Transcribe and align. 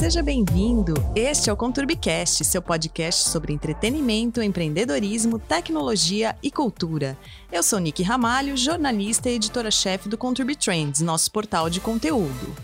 Seja 0.00 0.22
bem-vindo. 0.22 0.94
Este 1.14 1.50
é 1.50 1.52
o 1.52 1.56
Conturbicast, 1.56 2.42
seu 2.42 2.62
podcast 2.62 3.28
sobre 3.28 3.52
entretenimento, 3.52 4.40
empreendedorismo, 4.40 5.38
tecnologia 5.38 6.34
e 6.42 6.50
cultura. 6.50 7.18
Eu 7.52 7.62
sou 7.62 7.78
Nick 7.78 8.02
Ramalho, 8.02 8.56
jornalista 8.56 9.28
e 9.28 9.34
editora-chefe 9.34 10.08
do 10.08 10.16
Conturbi 10.16 10.56
Trends, 10.56 11.02
nosso 11.02 11.30
portal 11.30 11.68
de 11.68 11.80
conteúdo. 11.80 12.54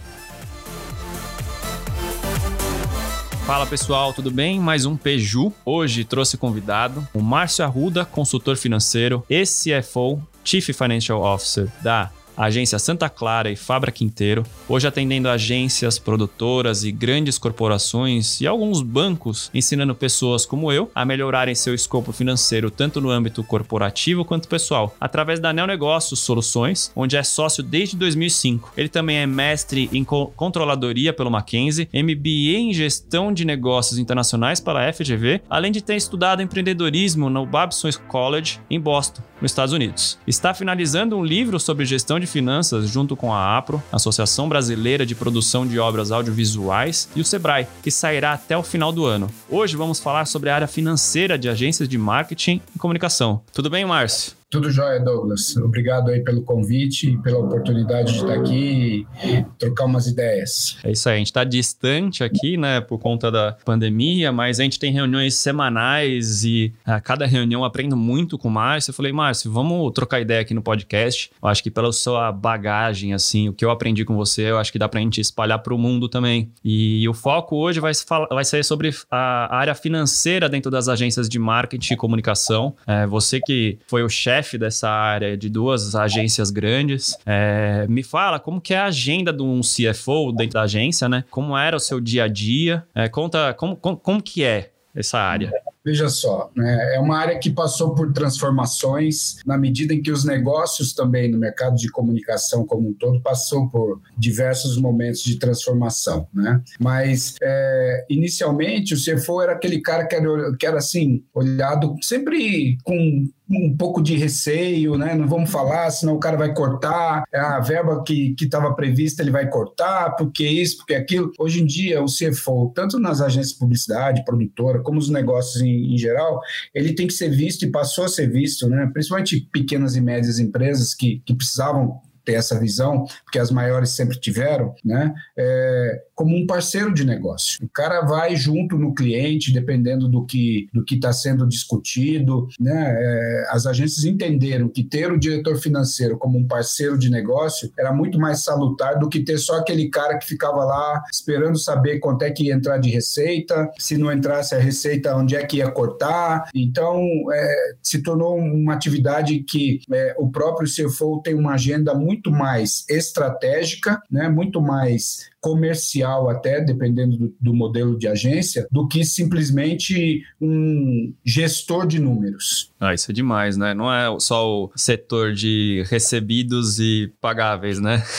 Fala 3.45 3.67
pessoal, 3.67 4.15
tudo 4.15 4.31
bem? 4.31 4.59
Mais 4.59 4.87
um 4.87 4.97
Peju. 4.97 5.53
Hoje 5.63 6.07
trouxe 6.07 6.39
convidado 6.39 7.07
o 7.13 7.21
Márcio 7.21 7.67
Arruda, 7.67 8.07
consultor 8.07 8.57
financeiro 8.57 9.23
e 9.29 9.43
CFO, 9.43 10.23
Chief 10.43 10.67
Financial 10.75 11.21
Officer 11.21 11.71
da 11.83 12.11
agência 12.37 12.79
Santa 12.79 13.09
Clara 13.09 13.51
e 13.51 13.57
Fabra 13.57 13.91
Quinteiro, 13.91 14.45
hoje 14.69 14.87
atendendo 14.87 15.29
agências, 15.29 15.99
produtoras 15.99 16.85
e 16.85 16.93
grandes 16.93 17.39
corporações 17.39 18.41
e 18.41 18.47
alguns 18.47 18.83
bancos, 18.83 19.51
ensinando 19.55 19.95
pessoas 19.95 20.45
como 20.45 20.71
eu 20.71 20.91
a 20.95 21.05
melhorarem 21.05 21.55
seu 21.55 21.75
escopo 21.75 22.13
financeiro 22.13 22.71
tanto 22.71 23.01
no 23.01 23.11
âmbito 23.11 23.43
corporativo 23.43 24.25
quanto 24.25 24.49
pessoal, 24.49 24.95
através 25.01 25.41
da 25.41 25.53
Neo 25.53 25.67
Negócios 25.67 26.21
Soluções, 26.21 26.93
onde 26.95 27.17
é 27.17 27.23
sócio 27.23 27.63
desde 27.63 27.97
2005. 27.97 28.73
Ele 28.77 28.89
também 28.89 29.19
é 29.19 29.27
mestre 29.27 29.89
em 29.93 30.05
controladoria 30.05 31.13
pelo 31.13 31.31
Mackenzie, 31.31 31.89
MBA 31.93 32.59
em 32.59 32.73
gestão 32.73 33.33
de 33.33 33.45
negócios 33.45 33.99
internacionais 33.99 34.61
pela 34.61 34.93
FGV, 34.93 35.43
além 35.49 35.73
de 35.73 35.83
ter 35.83 35.97
estudado 35.97 36.43
empreendedorismo 36.43 37.31
no 37.31 37.47
Babson 37.47 37.87
College 38.09 38.59
em 38.69 38.81
Boston, 38.81 39.23
nos 39.41 39.53
Estados 39.53 39.73
Unidos. 39.73 40.19
Está 40.27 40.53
finalizando 40.53 41.17
um 41.17 41.25
livro 41.25 41.61
sobre 41.61 41.85
gestão 41.85 42.19
de 42.19 42.26
de 42.27 42.33
Finanças, 42.33 42.91
junto 42.91 43.17
com 43.17 43.33
a 43.33 43.57
APRO, 43.57 43.83
Associação 43.91 44.49
Brasileira 44.49 45.07
de 45.07 45.15
Produção 45.15 45.67
de 45.67 45.79
Obras 45.79 46.11
Audiovisuais, 46.11 47.09
e 47.15 47.21
o 47.21 47.25
Sebrae, 47.25 47.67
que 47.83 47.91
sairá 47.91 48.33
até 48.33 48.57
o 48.57 48.63
final 48.63 48.93
do 48.93 49.07
ano. 49.07 49.31
Hoje 49.49 49.77
vamos 49.77 50.01
falar 50.01 50.27
sobre 50.27 50.51
a 50.51 50.55
área 50.55 50.67
financeira 50.67 51.39
de 51.39 51.49
agências 51.49 51.89
de 51.89 51.97
marketing 51.97 52.61
e 52.75 52.79
comunicação. 52.79 53.41
Tudo 53.53 53.71
bem, 53.71 53.87
Márcio? 53.87 54.35
Tudo 54.57 54.71
jóia, 54.71 54.99
Douglas. 54.99 55.55
Obrigado 55.59 56.11
aí 56.11 56.21
pelo 56.21 56.41
convite 56.41 57.11
e 57.11 57.19
pela 57.19 57.41
oportunidade 57.41 58.15
de 58.15 58.21
estar 58.21 58.33
aqui 58.33 59.07
e 59.23 59.45
trocar 59.59 59.85
umas 59.85 60.07
ideias. 60.07 60.79
É 60.83 60.93
isso 60.93 61.07
aí, 61.11 61.17
a 61.17 61.19
gente 61.19 61.27
está 61.27 61.45
distante 61.45 62.25
aqui, 62.25 62.57
né, 62.57 62.81
por 62.81 62.99
conta 62.99 63.31
da 63.31 63.55
pandemia, 63.67 64.33
mas 64.33 64.59
a 64.59 64.63
gente 64.63 64.79
tem 64.79 64.91
reuniões 64.91 65.35
semanais 65.35 66.43
e 66.43 66.73
a 66.87 66.99
cada 67.03 67.27
reunião 67.27 67.61
eu 67.61 67.65
aprendo 67.67 67.99
muito 67.99 68.39
com 68.39 68.49
o 68.49 68.51
Márcio. 68.51 68.93
Eu 68.93 68.95
falei, 68.95 69.13
Márcio, 69.13 69.53
vamos 69.53 69.93
trocar 69.93 70.23
ideia 70.23 70.41
aqui 70.41 70.55
no 70.55 70.63
podcast. 70.63 71.31
Eu 71.43 71.49
acho 71.51 71.63
que 71.63 71.71
pela 71.71 71.93
sua 71.93 72.33
bagagem, 72.33 73.13
assim, 73.13 73.51
o 73.51 73.53
que 73.53 73.63
eu 73.63 73.71
aprendi 73.71 74.07
com 74.07 74.17
você, 74.17 74.51
eu 74.51 74.57
acho 74.57 74.73
que 74.73 74.79
dá 74.79 74.89
para 74.89 75.01
a 75.01 75.03
gente 75.03 75.21
espalhar 75.21 75.59
para 75.59 75.75
o 75.75 75.79
mundo 75.79 76.09
também. 76.09 76.51
E 76.65 77.07
o 77.07 77.13
foco 77.13 77.57
hoje 77.57 77.79
vai, 77.79 77.93
vai 78.31 78.45
ser 78.47 78.65
sobre 78.65 78.89
a 79.11 79.55
área 79.55 79.75
financeira 79.75 80.49
dentro 80.49 80.71
das 80.71 80.89
agências 80.89 81.29
de 81.29 81.39
marketing 81.39 81.93
e 81.93 81.97
comunicação. 81.99 82.75
É, 82.87 83.07
você 83.07 83.39
que 83.39 83.79
foi 83.87 84.03
o 84.03 84.09
chefe 84.09 84.46
chefe 84.47 84.57
dessa 84.57 84.89
área 84.89 85.37
de 85.37 85.49
duas 85.49 85.95
agências 85.95 86.51
grandes. 86.51 87.19
É, 87.27 87.87
me 87.89 88.03
fala 88.03 88.39
como 88.39 88.61
que 88.61 88.73
é 88.73 88.79
a 88.79 88.87
agenda 88.87 89.33
de 89.33 89.43
um 89.43 89.61
CFO 89.61 90.33
dentro 90.33 90.55
da 90.55 90.63
agência, 90.63 91.09
né? 91.09 91.25
Como 91.31 91.57
era 91.57 91.77
o 91.77 91.81
seu 91.81 92.01
dia 92.01 92.25
a 92.25 92.29
dia? 92.29 92.87
É, 92.95 93.09
conta 93.09 93.53
como, 93.55 93.77
como, 93.77 93.97
como 93.97 94.23
que 94.23 94.45
é 94.45 94.71
essa 94.95 95.19
área. 95.19 95.53
Veja 95.85 96.09
só, 96.09 96.51
né, 96.57 96.97
é 96.97 96.99
uma 96.99 97.17
área 97.17 97.39
que 97.39 97.49
passou 97.49 97.95
por 97.95 98.13
transformações 98.13 99.37
na 99.47 99.57
medida 99.57 99.95
em 99.95 100.03
que 100.03 100.11
os 100.11 100.25
negócios 100.25 100.93
também 100.93 101.31
no 101.31 101.39
mercado 101.39 101.77
de 101.77 101.89
comunicação 101.89 102.67
como 102.67 102.89
um 102.89 102.93
todo 102.93 103.21
passou 103.21 103.69
por 103.69 104.01
diversos 104.19 104.77
momentos 104.79 105.23
de 105.23 105.39
transformação, 105.39 106.27
né? 106.35 106.61
Mas 106.81 107.37
é, 107.41 108.05
inicialmente 108.11 108.95
o 108.95 108.97
CFO 108.97 109.43
era 109.43 109.53
aquele 109.53 109.81
cara 109.81 110.05
que 110.07 110.17
era, 110.17 110.57
que 110.57 110.67
era 110.67 110.79
assim 110.79 111.23
olhado 111.33 111.95
sempre 112.03 112.77
com 112.83 113.29
um 113.49 113.77
pouco 113.77 114.03
de 114.03 114.17
receio, 114.17 114.97
né? 114.99 115.15
Não 115.15 115.29
vamos 115.29 115.51
falar, 115.51 115.89
senão 115.91 116.15
o 116.15 116.19
cara 116.21 116.37
vai 116.37 116.53
cortar 116.53 117.25
é 117.33 117.39
a 117.39 117.61
verba 117.61 118.03
que 118.03 118.35
estava 118.41 118.75
prevista, 118.75 119.23
ele 119.23 119.31
vai 119.31 119.49
cortar, 119.49 120.17
porque 120.17 120.47
isso, 120.47 120.79
porque 120.79 120.95
aquilo. 120.95 121.31
Hoje 121.39 121.63
em 121.63 121.67
dia, 121.67 122.03
o 122.03 122.07
CFO, 122.07 122.73
tanto 122.75 122.99
nas 122.99 123.21
agências 123.21 123.53
de 123.53 123.59
publicidade, 123.59 124.25
produtora, 124.25 124.81
como 124.81 124.99
os 124.99 125.09
negócios 125.09 125.63
em, 125.63 125.95
em 125.95 125.99
geral, 125.99 126.41
ele 126.75 126.95
tem 126.95 127.07
que 127.07 127.13
ser 127.13 127.29
visto 127.29 127.65
e 127.65 127.71
passou 127.71 128.05
a 128.05 128.09
ser 128.09 128.31
visto, 128.31 128.69
né? 128.69 128.91
Principalmente 128.93 129.41
pequenas 129.53 129.97
e 129.97 130.01
médias 130.01 130.39
empresas 130.39 130.95
que, 130.95 131.23
que 131.25 131.35
precisavam 131.35 132.01
ter 132.27 132.35
essa 132.35 132.59
visão, 132.59 133.07
porque 133.25 133.39
as 133.39 133.51
maiores 133.51 133.91
sempre 133.91 134.19
tiveram, 134.19 134.75
né? 134.85 135.15
É, 135.39 136.03
como 136.15 136.37
um 136.37 136.47
parceiro 136.47 136.93
de 136.93 137.05
negócio. 137.05 137.65
O 137.65 137.69
cara 137.69 138.01
vai 138.01 138.35
junto 138.35 138.77
no 138.77 138.93
cliente, 138.93 139.53
dependendo 139.53 140.09
do 140.09 140.27
que 140.27 140.69
do 140.75 140.85
que 140.85 140.97
está 140.97 141.13
sendo 141.13 141.47
discutido, 141.47 142.49
né? 142.59 142.95
É, 142.99 143.47
as 143.51 143.67
agências 143.67 144.05
entenderam 144.05 144.69
que 144.69 144.83
ter 144.83 145.13
o 145.13 145.19
diretor 145.19 145.57
financeiro 145.57 146.19
como 146.19 146.39
um 146.39 146.47
parceiro 146.47 146.99
de 146.99 147.09
negócio 147.09 147.71
era 147.79 147.93
muito 147.93 148.19
mais 148.19 148.43
salutar 148.43 148.99
do 148.99 149.09
que 149.09 149.21
ter 149.21 149.39
só 149.39 149.59
aquele 149.59 149.89
cara 149.89 150.19
que 150.19 150.27
ficava 150.27 150.65
lá 150.65 151.05
esperando 151.13 151.59
saber 151.59 152.01
quanto 152.01 152.23
é 152.23 152.31
que 152.31 152.45
ia 152.45 152.55
entrar 152.55 152.79
de 152.79 152.91
receita, 152.91 153.71
se 153.79 153.97
não 153.97 154.13
entrasse 154.13 154.55
a 154.55 154.59
receita, 154.59 155.15
onde 155.15 155.37
é 155.37 155.45
que 155.47 155.59
ia 155.59 155.71
cortar. 155.71 156.49
Então, 156.55 157.01
é, 157.33 157.75
se 157.83 158.03
tornou 158.03 158.37
uma 158.37 158.75
atividade 158.75 159.39
que 159.41 159.81
é, 159.93 160.17
o 160.19 160.29
próprio 160.29 160.69
CFO 160.69 161.21
tem 161.23 161.35
uma 161.35 161.55
agenda 161.55 161.95
muito 161.95 162.16
mais 162.31 162.85
estratégica, 162.89 164.03
né? 164.11 164.29
Muito 164.29 164.61
mais 164.61 165.31
comercial 165.47 166.29
até, 166.29 166.61
dependendo 166.61 167.17
do, 167.17 167.35
do, 167.41 167.55
modelo 167.55 167.97
de 167.97 168.09
agência, 168.09 168.67
do 168.69 168.89
que 168.89 169.05
simplesmente 169.05 170.25
um 170.41 171.15
gestor 171.25 171.87
de 171.87 172.01
números. 172.01 172.73
Ah, 172.81 172.93
isso 172.93 173.13
é 173.13 173.15
demais, 173.15 173.57
né? 173.57 173.73
Não 173.73 173.93
é 173.93 174.19
só 174.19 174.65
o 174.65 174.73
setor 174.75 175.33
de 175.33 175.85
recebidos 175.89 176.81
e 176.81 177.13
pagáveis, 177.21 177.79
né? 177.79 178.03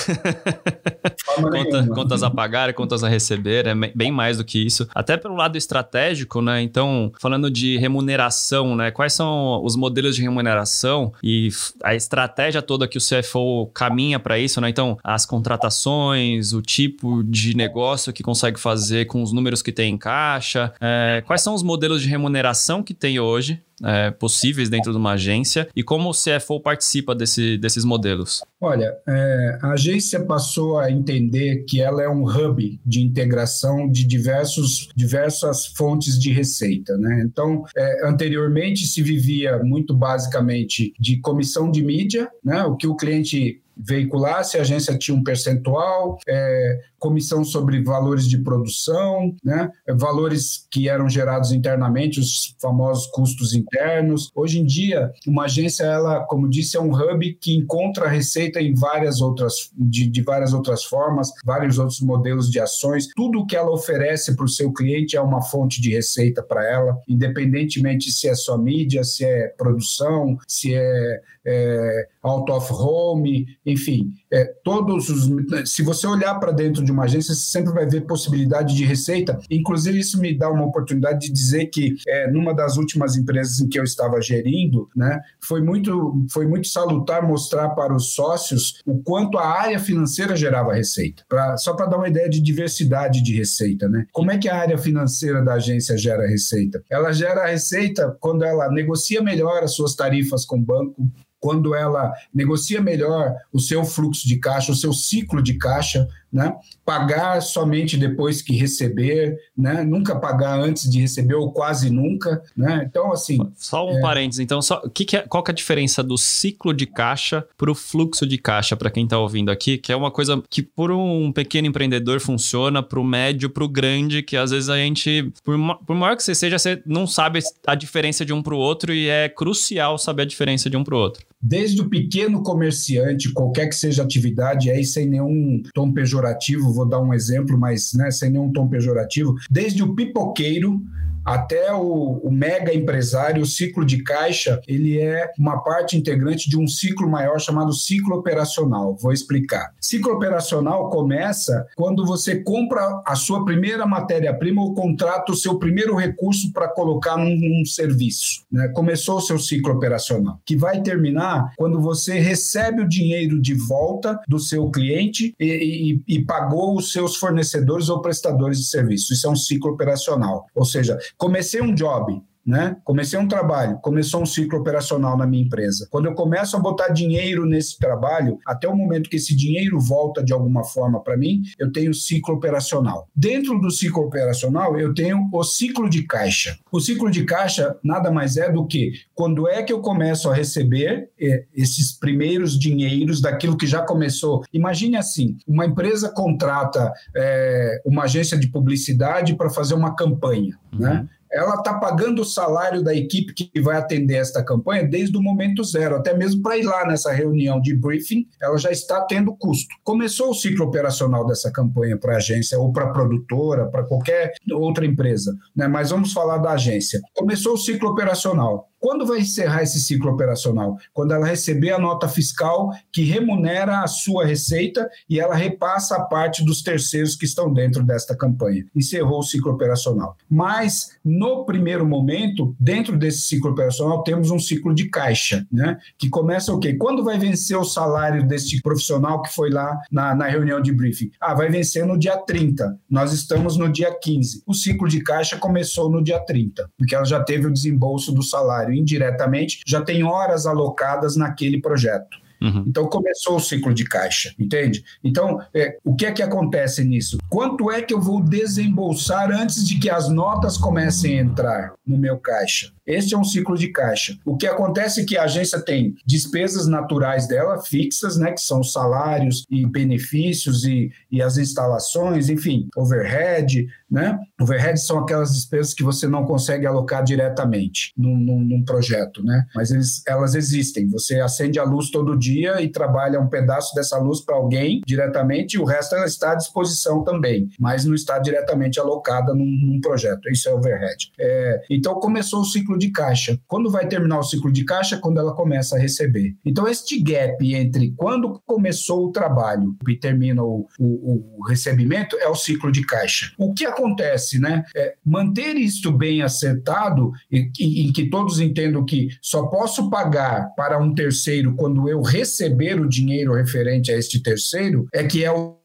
Conta, 1.36 1.88
contas 1.94 2.24
a 2.24 2.32
pagar 2.32 2.70
e 2.70 2.74
contas 2.74 3.04
a 3.04 3.08
receber, 3.10 3.68
é 3.68 3.76
bem 3.94 4.12
mais 4.12 4.38
do 4.38 4.44
que 4.44 4.66
isso. 4.66 4.88
Até 4.96 5.18
pelo 5.18 5.36
lado 5.36 5.56
estratégico, 5.56 6.42
né? 6.42 6.62
Então, 6.62 7.12
falando 7.20 7.52
de 7.52 7.78
remuneração, 7.78 8.76
né? 8.76 8.90
Quais 8.90 9.14
são 9.14 9.64
os 9.64 9.76
modelos 9.76 10.16
de 10.16 10.24
remuneração 10.24 11.14
e 11.22 11.50
a 11.84 11.94
estratégia 11.94 12.62
toda 12.62 12.88
que 12.88 12.98
o 12.98 13.02
CFO 13.02 13.68
caminha 13.74 14.20
para 14.20 14.40
isso, 14.40 14.60
né? 14.60 14.70
Então, 14.70 14.98
as 15.04 15.26
contratações, 15.26 16.54
o 16.54 16.62
tipo 16.62 17.17
de 17.24 17.56
negócio 17.56 18.14
que 18.14 18.24
consegue 18.24 18.60
fazer 18.60 19.06
com 19.06 19.22
os 19.22 19.32
números 19.32 19.62
que 19.62 19.72
tem 19.72 19.94
em 19.94 19.98
caixa? 19.98 20.74
É, 20.80 21.24
quais 21.26 21.42
são 21.42 21.54
os 21.54 21.64
modelos 21.64 22.02
de 22.02 22.10
remuneração 22.10 22.84
que 22.84 22.94
tem 22.94 23.20
hoje 23.20 23.62
é, 23.84 24.12
possíveis 24.12 24.70
dentro 24.70 24.92
de 24.92 24.98
uma 24.98 25.14
agência 25.14 25.68
e 25.76 25.84
como 25.84 26.10
o 26.10 26.14
CFO 26.14 26.60
participa 26.60 27.14
desse, 27.14 27.58
desses 27.58 27.86
modelos? 27.86 28.42
Olha, 28.60 28.96
é, 29.08 29.60
a 29.62 29.72
agência 29.72 30.20
passou 30.20 30.80
a 30.80 30.92
entender 30.92 31.64
que 31.68 31.82
ela 31.82 32.02
é 32.02 32.10
um 32.10 32.24
hub 32.24 32.80
de 32.86 33.02
integração 33.02 33.90
de 33.90 34.06
diversos, 34.06 34.90
diversas 34.96 35.68
fontes 35.68 36.20
de 36.20 36.32
receita. 36.32 36.98
Né? 36.98 37.24
Então, 37.26 37.64
é, 37.76 38.08
anteriormente 38.08 38.86
se 38.86 39.02
vivia 39.02 39.60
muito 39.64 39.94
basicamente 39.94 40.94
de 41.00 41.20
comissão 41.20 41.70
de 41.70 41.84
mídia, 41.84 42.30
né? 42.44 42.64
o 42.64 42.76
que 42.76 42.88
o 42.88 42.96
cliente 42.96 43.62
veiculasse, 43.80 44.58
a 44.58 44.62
agência 44.62 44.98
tinha 44.98 45.16
um 45.16 45.24
percentual, 45.24 46.18
é, 46.28 46.80
comissão 46.98 47.44
sobre 47.44 47.84
valores 47.84 48.28
de 48.28 48.40
produção, 48.40 49.36
né? 49.44 49.70
valores 49.96 50.68
que 50.72 50.90
eram 50.90 51.08
gerados 51.08 51.52
internamente, 51.52 52.20
os 52.20 52.56
famosos 52.60 53.08
custos 53.08 53.54
internos. 53.68 54.32
Hoje 54.34 54.60
em 54.60 54.66
dia, 54.66 55.12
uma 55.28 55.46
agência, 55.46 55.84
ela, 55.84 56.22
como 56.22 56.50
disse, 56.50 56.78
é 56.78 56.82
um 56.82 56.94
hub 56.94 57.34
que 57.40 57.56
encontra 57.56 58.08
receita 58.08 58.62
em 58.62 58.74
várias 58.74 59.22
outras, 59.22 59.72
de, 59.78 60.08
de 60.08 60.22
várias 60.22 60.54
outras 60.54 60.84
formas, 60.84 61.32
vários 61.46 61.78
outros 61.78 62.00
modelos 62.02 62.50
de 62.50 62.60
ações. 62.60 63.08
Tudo 63.16 63.46
que 63.46 63.56
ela 63.56 63.72
oferece 63.72 64.36
para 64.36 64.46
o 64.46 64.50
seu 64.50 64.72
cliente 64.72 65.16
é 65.16 65.22
uma 65.22 65.42
fonte 65.42 65.82
de 65.82 65.92
receita 65.94 66.42
para 66.42 66.66
ela, 66.66 66.98
independentemente 67.08 68.12
se 68.12 68.28
é 68.28 68.36
só 68.36 68.58
mídia, 68.58 69.04
se 69.04 69.26
é 69.26 69.48
produção, 69.58 70.38
se 70.48 70.74
é, 70.74 71.22
é 71.46 72.08
out 72.28 72.52
of 72.52 72.72
home, 72.72 73.46
enfim, 73.66 74.12
é, 74.32 74.46
todos 74.64 75.10
os. 75.10 75.30
Se 75.70 75.82
você 75.82 76.08
olhar 76.08 76.36
para 76.36 76.52
dentro 76.52 76.84
de 76.84 76.92
uma 76.92 77.04
agência, 77.04 77.34
você 77.34 77.52
sempre 77.52 77.74
vai 77.74 77.86
ver 77.86 78.02
possibilidade 78.02 78.76
de 78.76 78.84
receita. 78.84 79.40
Inclusive, 79.50 80.00
isso 80.00 80.20
me 80.20 80.38
dá 80.38 80.50
uma 80.50 80.66
oportunidade 80.66 81.28
de 81.28 81.32
dizer 81.32 81.68
que, 81.68 81.96
é, 82.08 82.32
numa 82.32 82.54
das 82.54 82.78
últimas 82.78 83.16
empresas 83.16 83.60
em 83.60 83.68
que 83.68 83.80
eu 83.80 83.84
estava 83.84 84.22
gerindo, 84.22 84.90
né, 84.96 85.20
foi, 85.42 85.62
muito, 85.62 86.26
foi 86.32 86.48
muito 86.48 86.68
salutar 86.68 87.28
mostrar 87.28 87.70
para 87.70 87.96
os 87.96 88.14
sócios 88.14 88.82
o 88.86 89.02
quanto 89.02 89.38
a 89.38 89.46
área 89.46 89.80
financeira 89.80 90.36
gerava 90.36 90.74
receita. 90.74 91.24
Pra, 91.28 91.58
só 91.58 91.74
para 91.74 91.88
dar 91.88 91.98
uma 91.98 92.08
ideia 92.08 92.30
de 92.30 92.42
diversidade 92.42 93.22
de 93.22 93.36
receita. 93.36 93.88
Né? 93.88 94.06
Como 94.12 94.32
é 94.32 94.38
que 94.38 94.50
a 94.50 94.56
área 94.56 94.78
financeira 94.78 95.44
da 95.44 95.54
agência 95.54 95.98
gera 95.98 96.28
receita? 96.28 96.82
Ela 96.90 97.12
gera 97.12 97.46
receita 97.46 98.16
quando 98.20 98.44
ela 98.44 98.70
negocia 98.72 99.22
melhor 99.22 99.64
as 99.64 99.74
suas 99.76 99.96
tarifas 99.96 100.46
com 100.46 100.58
o 100.58 100.62
banco, 100.62 101.10
quando 101.40 101.76
ela 101.76 102.14
negocia 102.34 102.82
melhor 102.82 103.36
o 103.52 103.60
seu 103.60 103.86
fluxo 103.86 104.28
de 104.28 104.38
caixa, 104.38 104.72
o 104.72 104.76
seu 104.76 104.92
ciclo 104.92 105.42
de 105.42 105.56
caixa, 105.56 106.08
né? 106.32 106.56
pagar 106.86 107.42
somente 107.42 107.98
depois 107.98 108.42
que 108.42 108.54
receber, 108.54 109.38
né? 109.58 109.84
nunca 109.84 110.16
pagar 110.16 110.60
antes 110.60 110.90
de 110.90 111.02
receber 111.02 111.36
ou 111.36 111.52
quase 111.52 111.90
nunca. 111.90 112.42
Né? 112.56 112.86
Então, 112.90 113.12
assim. 113.12 113.38
Só 113.56 113.88
um 113.88 113.98
é... 113.98 114.02
parênteses, 114.02 114.40
então, 114.40 114.62
só, 114.62 114.88
que 114.90 115.06
que 115.06 115.18
é, 115.18 115.22
qual 115.22 115.44
que 115.44 115.52
é 115.52 115.54
a 115.54 115.56
diferença 115.56 116.04
do 116.04 116.18
ciclo 116.18 116.74
de 116.74 116.86
caixa 116.86 117.46
para 117.58 117.72
o 117.72 117.76
fluxo 117.76 118.26
de 118.26 118.38
caixa, 118.38 118.76
para 118.76 118.90
quem 118.90 119.04
está 119.04 119.18
ouvindo 119.18 119.50
aqui, 119.50 119.78
que 119.78 119.92
é 119.92 119.96
uma 119.96 120.12
coisa 120.12 120.42
que, 120.50 120.62
por 120.62 120.92
um 120.92 121.32
pequeno 121.32 121.68
empreendedor, 121.68 122.20
funciona, 122.20 122.84
para 122.84 123.00
o 123.00 123.04
médio, 123.04 123.50
para 123.50 123.64
o 123.64 123.70
grande, 123.70 124.22
que 124.22 124.36
às 124.38 124.52
vezes 124.52 124.70
a 124.70 124.78
gente, 124.78 125.32
por, 125.44 125.58
por 125.86 125.96
maior 125.96 126.16
que 126.16 126.24
você 126.24 126.36
seja, 126.36 126.60
você 126.60 126.82
não 126.86 127.08
sabe 127.08 127.40
a 127.66 127.76
diferença 127.76 128.26
de 128.26 128.34
um 128.34 128.42
para 128.42 128.54
o 128.54 128.58
outro 128.58 128.94
e 128.94 129.08
é 129.08 129.30
crucial 129.30 129.98
saber 129.98 130.24
a 130.24 130.26
diferença 130.26 130.70
de 130.70 130.78
um 130.78 130.84
para 130.84 130.96
o 130.96 130.98
outro 130.98 131.26
desde 131.42 131.82
o 131.82 131.90
pequeno 131.90 132.42
comerciante, 132.42 133.32
qualquer 133.32 133.68
que 133.68 133.76
seja 133.76 134.02
a 134.02 134.06
atividade, 134.06 134.70
aí 134.70 134.84
sem 134.84 135.08
nenhum 135.08 135.62
tom 135.74 135.92
pejorativo, 135.92 136.74
vou 136.74 136.88
dar 136.88 137.00
um 137.00 137.14
exemplo, 137.14 137.58
mas 137.58 137.94
né, 137.94 138.10
sem 138.12 138.32
nenhum 138.32 138.52
tom 138.52 138.68
pejorativo, 138.68 139.36
desde 139.50 139.84
o 139.84 139.94
pipoqueiro 139.96 140.82
até 141.28 141.74
o, 141.74 142.22
o, 142.24 142.32
mega 142.32 142.74
empresário, 142.74 143.44
o 143.44 143.46
ciclo 143.46 143.84
de 143.84 144.02
caixa, 144.02 144.62
ele 144.66 144.98
é 144.98 145.30
uma 145.38 145.62
parte 145.62 145.98
integrante 145.98 146.50
de 146.50 146.58
um 146.58 146.66
ciclo 146.66 147.10
maior 147.10 147.38
chamado 147.38 147.74
ciclo 147.74 148.16
operacional. 148.16 148.96
Vou 148.96 149.12
explicar. 149.12 149.74
Ciclo 149.82 150.14
operacional 150.14 150.90
começa 150.90 151.68
quando 151.76 152.06
você 152.06 152.42
compra 152.42 153.02
a 153.06 153.14
sua 153.14 153.44
primeira 153.44 153.86
matéria-prima 153.86 154.62
ou 154.62 154.74
contrata 154.74 155.34
o 155.34 155.36
seu 155.36 155.60
primeiro 155.60 155.96
recurso 155.96 156.54
para 156.54 156.70
colocar 156.70 157.18
num, 157.18 157.36
num 157.36 157.66
serviço. 157.66 158.46
Né? 158.50 158.70
Começou 158.70 159.18
o 159.18 159.22
seu 159.22 159.38
ciclo 159.38 159.74
operacional, 159.74 160.40
que 160.46 160.56
vai 160.56 160.82
terminar 160.82 161.52
quando 161.58 161.82
você 161.82 162.20
recebe 162.20 162.84
o 162.84 162.88
dinheiro 162.88 163.42
de 163.42 163.54
volta 163.54 164.18
do 164.30 164.40
seu 164.40 164.72
cliente 164.72 165.36
e, 165.38 166.02
e, 166.08 166.16
e 166.16 166.24
pagou 166.24 166.78
os 166.78 166.94
seus 166.94 167.18
fornecedores 167.18 167.90
ou 167.90 168.02
prestadores 168.02 168.60
de 168.60 168.66
serviço. 168.68 169.12
Isso 169.12 169.28
é 169.28 169.30
um 169.30 169.36
ciclo 169.36 169.72
operacional. 169.72 170.48
Ou 170.56 170.64
seja, 170.64 170.98
Comecei 171.18 171.62
um 171.62 171.74
job, 171.74 172.22
né? 172.48 172.78
Comecei 172.86 173.20
um 173.20 173.28
trabalho, 173.28 173.78
começou 173.80 174.22
um 174.22 174.26
ciclo 174.26 174.60
operacional 174.60 175.18
na 175.18 175.28
minha 175.28 175.44
empresa. 175.44 175.86
Quando 175.92 176.06
eu 176.06 176.16
começo 176.16 176.56
a 176.56 176.60
botar 176.60 176.88
dinheiro 176.88 177.46
nesse 177.46 177.78
trabalho, 177.78 178.40
até 178.48 178.70
o 178.70 178.76
momento 178.76 179.10
que 179.10 179.18
esse 179.18 179.36
dinheiro 179.36 179.78
volta 179.78 180.24
de 180.24 180.32
alguma 180.32 180.64
forma 180.64 181.04
para 181.04 181.18
mim, 181.18 181.42
eu 181.60 181.70
tenho 181.70 181.94
ciclo 181.94 182.36
operacional. 182.36 183.10
Dentro 183.14 183.60
do 183.60 183.70
ciclo 183.70 184.04
operacional, 184.04 184.80
eu 184.80 184.94
tenho 184.94 185.30
o 185.34 185.44
ciclo 185.44 185.90
de 185.90 186.04
caixa. 186.04 186.58
O 186.72 186.80
ciclo 186.80 187.12
de 187.12 187.26
caixa 187.26 187.76
nada 187.84 188.10
mais 188.10 188.38
é 188.38 188.50
do 188.50 188.66
que 188.66 188.94
quando 189.14 189.46
é 189.48 189.62
que 189.62 189.74
eu 189.74 189.82
começo 189.82 190.30
a 190.30 190.34
receber 190.34 191.10
é, 191.20 191.44
esses 191.54 191.92
primeiros 191.92 192.58
dinheiros 192.58 193.20
daquilo 193.20 193.58
que 193.58 193.68
já 193.68 193.82
começou. 193.82 194.44
Imagine 194.54 194.96
assim: 194.96 195.38
uma 195.46 195.66
empresa 195.66 196.10
contrata 196.10 196.94
é, 197.14 197.82
uma 197.86 198.04
agência 198.04 198.38
de 198.38 198.48
publicidade 198.48 199.36
para 199.36 199.50
fazer 199.50 199.74
uma 199.74 199.96
campanha, 199.96 200.58
né? 200.72 200.90
uhum. 200.90 200.96
né? 200.96 201.10
Ela 201.38 201.56
está 201.56 201.76
pagando 201.76 202.24
o 202.24 202.26
salário 202.26 202.84
da 202.84 202.96
equipe 202.96 203.34
que 203.34 203.62
vai 203.62 203.78
atender 203.78 204.16
esta 204.16 204.44
campanha 204.44 204.88
desde 204.88 205.16
o 205.16 205.22
momento 205.22 205.64
zero, 205.64 205.96
até 205.96 206.16
mesmo 206.16 206.42
para 206.42 206.58
ir 206.58 206.64
lá 206.64 206.86
nessa 206.88 207.12
reunião 207.12 207.62
de 207.62 207.76
briefing, 207.76 208.28
ela 208.42 208.58
já 208.58 208.72
está 208.72 209.02
tendo 209.02 209.36
custo. 209.36 209.76
Começou 209.84 210.32
o 210.32 210.34
ciclo 210.34 210.66
operacional 210.66 211.26
dessa 211.28 211.52
campanha 211.52 211.98
para 211.98 212.14
a 212.14 212.18
agência 212.18 212.58
ou 212.58 212.72
para 212.74 212.86
a 212.86 212.92
produtora, 212.92 213.68
para 213.68 213.84
qualquer 213.84 214.34
outra 214.52 214.86
empresa, 214.86 215.36
né? 215.56 215.68
mas 215.68 215.92
vamos 215.92 216.12
falar 216.12 216.40
da 216.40 216.52
agência. 216.52 217.00
Começou 217.16 217.54
o 217.54 217.58
ciclo 217.58 217.90
operacional. 217.90 218.70
Quando 218.88 219.06
vai 219.06 219.20
encerrar 219.20 219.64
esse 219.64 219.82
ciclo 219.82 220.14
operacional? 220.14 220.78
Quando 220.94 221.14
ela 221.14 221.28
receber 221.28 221.72
a 221.72 221.78
nota 221.78 222.08
fiscal 222.08 222.72
que 222.90 223.04
remunera 223.04 223.82
a 223.82 223.88
sua 223.88 224.26
receita 224.26 224.90
e 225.10 225.20
ela 225.20 225.36
repassa 225.36 225.98
a 225.98 226.06
parte 226.06 226.42
dos 226.42 226.62
terceiros 226.62 227.14
que 227.14 227.26
estão 227.26 227.52
dentro 227.52 227.84
desta 227.84 228.16
campanha. 228.16 228.66
Encerrou 228.74 229.20
o 229.20 229.24
ciclo 229.24 229.52
operacional. 229.52 230.16
Mas, 230.30 230.98
no 231.04 231.44
primeiro 231.44 231.86
momento, 231.86 232.56
dentro 232.58 232.98
desse 232.98 233.24
ciclo 233.24 233.52
operacional, 233.52 234.04
temos 234.04 234.32
um 234.32 234.40
ciclo 234.40 234.74
de 234.74 234.88
caixa, 234.88 235.46
né? 235.52 235.78
Que 235.98 236.08
começa 236.08 236.54
o 236.54 236.58
quê? 236.58 236.76
Quando 236.76 237.04
vai 237.04 237.20
vencer 237.20 237.58
o 237.58 237.66
salário 237.66 238.26
desse 238.26 238.62
profissional 238.62 239.22
que 239.22 239.36
foi 239.36 239.50
lá 239.50 239.78
na, 239.92 240.16
na 240.16 240.28
reunião 240.28 240.62
de 240.62 240.72
briefing? 240.72 241.12
Ah, 241.20 241.34
vai 241.34 241.50
vencer 241.50 241.86
no 241.86 242.00
dia 242.00 242.16
30. 242.16 242.80
Nós 242.90 243.12
estamos 243.12 243.58
no 243.58 243.70
dia 243.70 243.94
15. 243.94 244.44
O 244.48 244.54
ciclo 244.54 244.88
de 244.88 245.04
caixa 245.04 245.36
começou 245.36 245.92
no 245.92 246.02
dia 246.02 246.22
30, 246.22 246.72
porque 246.78 246.96
ela 246.96 247.04
já 247.04 247.22
teve 247.22 247.48
o 247.48 247.52
desembolso 247.52 248.14
do 248.14 248.24
salário 248.24 248.77
indiretamente, 248.78 249.62
já 249.66 249.82
tem 249.82 250.04
horas 250.04 250.46
alocadas 250.46 251.16
naquele 251.16 251.60
projeto. 251.60 252.18
Uhum. 252.42 252.66
Então 252.68 252.88
começou 252.88 253.38
o 253.38 253.40
ciclo 253.40 253.74
de 253.74 253.84
caixa, 253.84 254.34
entende? 254.38 254.84
Então, 255.04 255.40
é, 255.54 255.78
o 255.84 255.96
que 255.96 256.06
é 256.06 256.12
que 256.12 256.22
acontece 256.22 256.84
nisso? 256.84 257.18
Quanto 257.30 257.72
é 257.72 257.82
que 257.82 257.94
eu 257.94 258.00
vou 258.00 258.22
desembolsar 258.22 259.32
antes 259.32 259.68
de 259.68 259.80
que 259.80 259.90
as 259.90 260.08
notas 260.08 260.58
comecem 260.58 261.18
a 261.18 261.22
entrar 261.22 261.74
no 261.86 261.98
meu 261.98 262.18
caixa? 262.18 262.72
Este 262.88 263.14
é 263.14 263.18
um 263.18 263.24
ciclo 263.24 263.58
de 263.58 263.68
caixa. 263.68 264.18
O 264.26 264.38
que 264.38 264.48
acontece 264.48 265.02
é 265.02 265.06
que 265.06 265.18
a 265.18 265.24
agência 265.24 265.60
tem 265.60 265.96
despesas 266.06 266.68
naturais 266.68 267.28
dela, 267.28 267.62
fixas, 267.62 268.18
né, 268.18 268.32
que 268.32 268.42
são 268.42 268.64
salários 268.64 269.44
e 269.52 269.66
benefícios 269.66 270.64
e, 270.64 270.90
e 271.12 271.22
as 271.22 271.38
instalações, 271.38 272.30
enfim, 272.30 272.70
overhead, 272.78 273.68
né? 273.90 274.20
Overhead 274.40 274.80
são 274.80 275.00
aquelas 275.00 275.34
despesas 275.34 275.74
que 275.74 275.84
você 275.84 276.08
não 276.08 276.26
consegue 276.26 276.66
alocar 276.66 277.04
diretamente 277.04 277.94
num, 277.98 278.18
num, 278.18 278.40
num 278.40 278.64
projeto, 278.64 279.24
né? 279.24 279.46
Mas 279.56 279.72
eles, 279.72 280.04
elas 280.06 280.36
existem. 280.36 280.88
Você 280.90 281.20
acende 281.20 281.58
a 281.60 281.64
luz 281.64 281.90
todo 281.90 282.18
dia 282.18 282.62
e 282.62 282.70
trabalha 282.70 283.20
um 283.20 283.28
pedaço 283.28 283.74
dessa 283.74 283.98
luz 283.98 284.22
para 284.22 284.36
alguém 284.36 284.82
diretamente 284.86 285.56
e 285.56 285.60
o 285.60 285.66
resto 285.66 285.96
ela 285.96 286.06
está 286.06 286.32
à 286.32 286.36
disposição 286.36 287.04
também, 287.04 287.50
mas 287.60 287.86
não 287.86 287.96
está 287.96 288.20
diretamente 288.20 288.80
alocada 288.80 289.34
num, 289.34 289.46
num 289.46 289.80
projeto. 289.82 290.30
Isso 290.30 290.50
é 290.50 290.54
overhead. 290.54 291.12
É, 291.20 291.64
então 291.70 291.96
começou 291.96 292.42
o 292.42 292.46
ciclo 292.46 292.77
de 292.78 292.92
caixa. 292.92 293.40
Quando 293.48 293.70
vai 293.70 293.88
terminar 293.88 294.20
o 294.20 294.24
ciclo 294.24 294.52
de 294.52 294.64
caixa? 294.64 294.98
Quando 294.98 295.20
ela 295.20 295.34
começa 295.34 295.76
a 295.76 295.80
receber. 295.80 296.36
Então, 296.46 296.68
este 296.68 297.02
gap 297.02 297.38
entre 297.54 297.94
quando 297.96 298.42
começou 298.46 299.06
o 299.06 299.12
trabalho 299.12 299.76
e 299.88 299.96
termina 299.96 300.44
o, 300.44 300.68
o, 300.80 301.40
o 301.40 301.48
recebimento 301.48 302.16
é 302.18 302.28
o 302.28 302.36
ciclo 302.36 302.72
de 302.72 302.86
caixa. 302.86 303.32
O 303.38 303.54
que 303.54 303.66
acontece, 303.66 304.40
né? 304.40 304.64
É 304.76 304.96
manter 305.06 305.56
isto 305.56 305.92
bem 305.92 306.22
acertado, 306.22 307.12
em 307.32 307.52
que 307.92 308.10
todos 308.10 308.40
entendam 308.40 308.86
que 308.86 309.10
só 309.22 309.48
posso 309.48 309.90
pagar 309.90 310.54
para 310.56 310.78
um 310.78 310.94
terceiro 310.94 311.56
quando 311.56 311.90
eu 311.90 312.02
receber 312.02 312.80
o 312.80 312.88
dinheiro 312.88 313.34
referente 313.34 313.92
a 313.92 313.98
este 313.98 314.22
terceiro, 314.22 314.88
é 314.94 315.04
que 315.04 315.24
é 315.24 315.32
o 315.32 315.58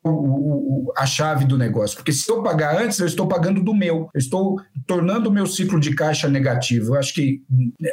a 0.96 1.06
chave 1.06 1.44
do 1.44 1.56
negócio. 1.56 1.96
Porque 1.96 2.12
se 2.12 2.30
eu 2.30 2.42
pagar 2.42 2.82
antes, 2.82 2.98
eu 2.98 3.06
estou 3.06 3.26
pagando 3.26 3.62
do 3.62 3.74
meu. 3.74 4.10
Eu 4.12 4.18
estou 4.18 4.60
tornando 4.86 5.28
o 5.28 5.32
meu 5.32 5.46
ciclo 5.46 5.78
de 5.78 5.94
caixa 5.94 6.28
negativo. 6.28 6.94
Eu 6.94 6.98
acho 6.98 7.14
que 7.14 7.42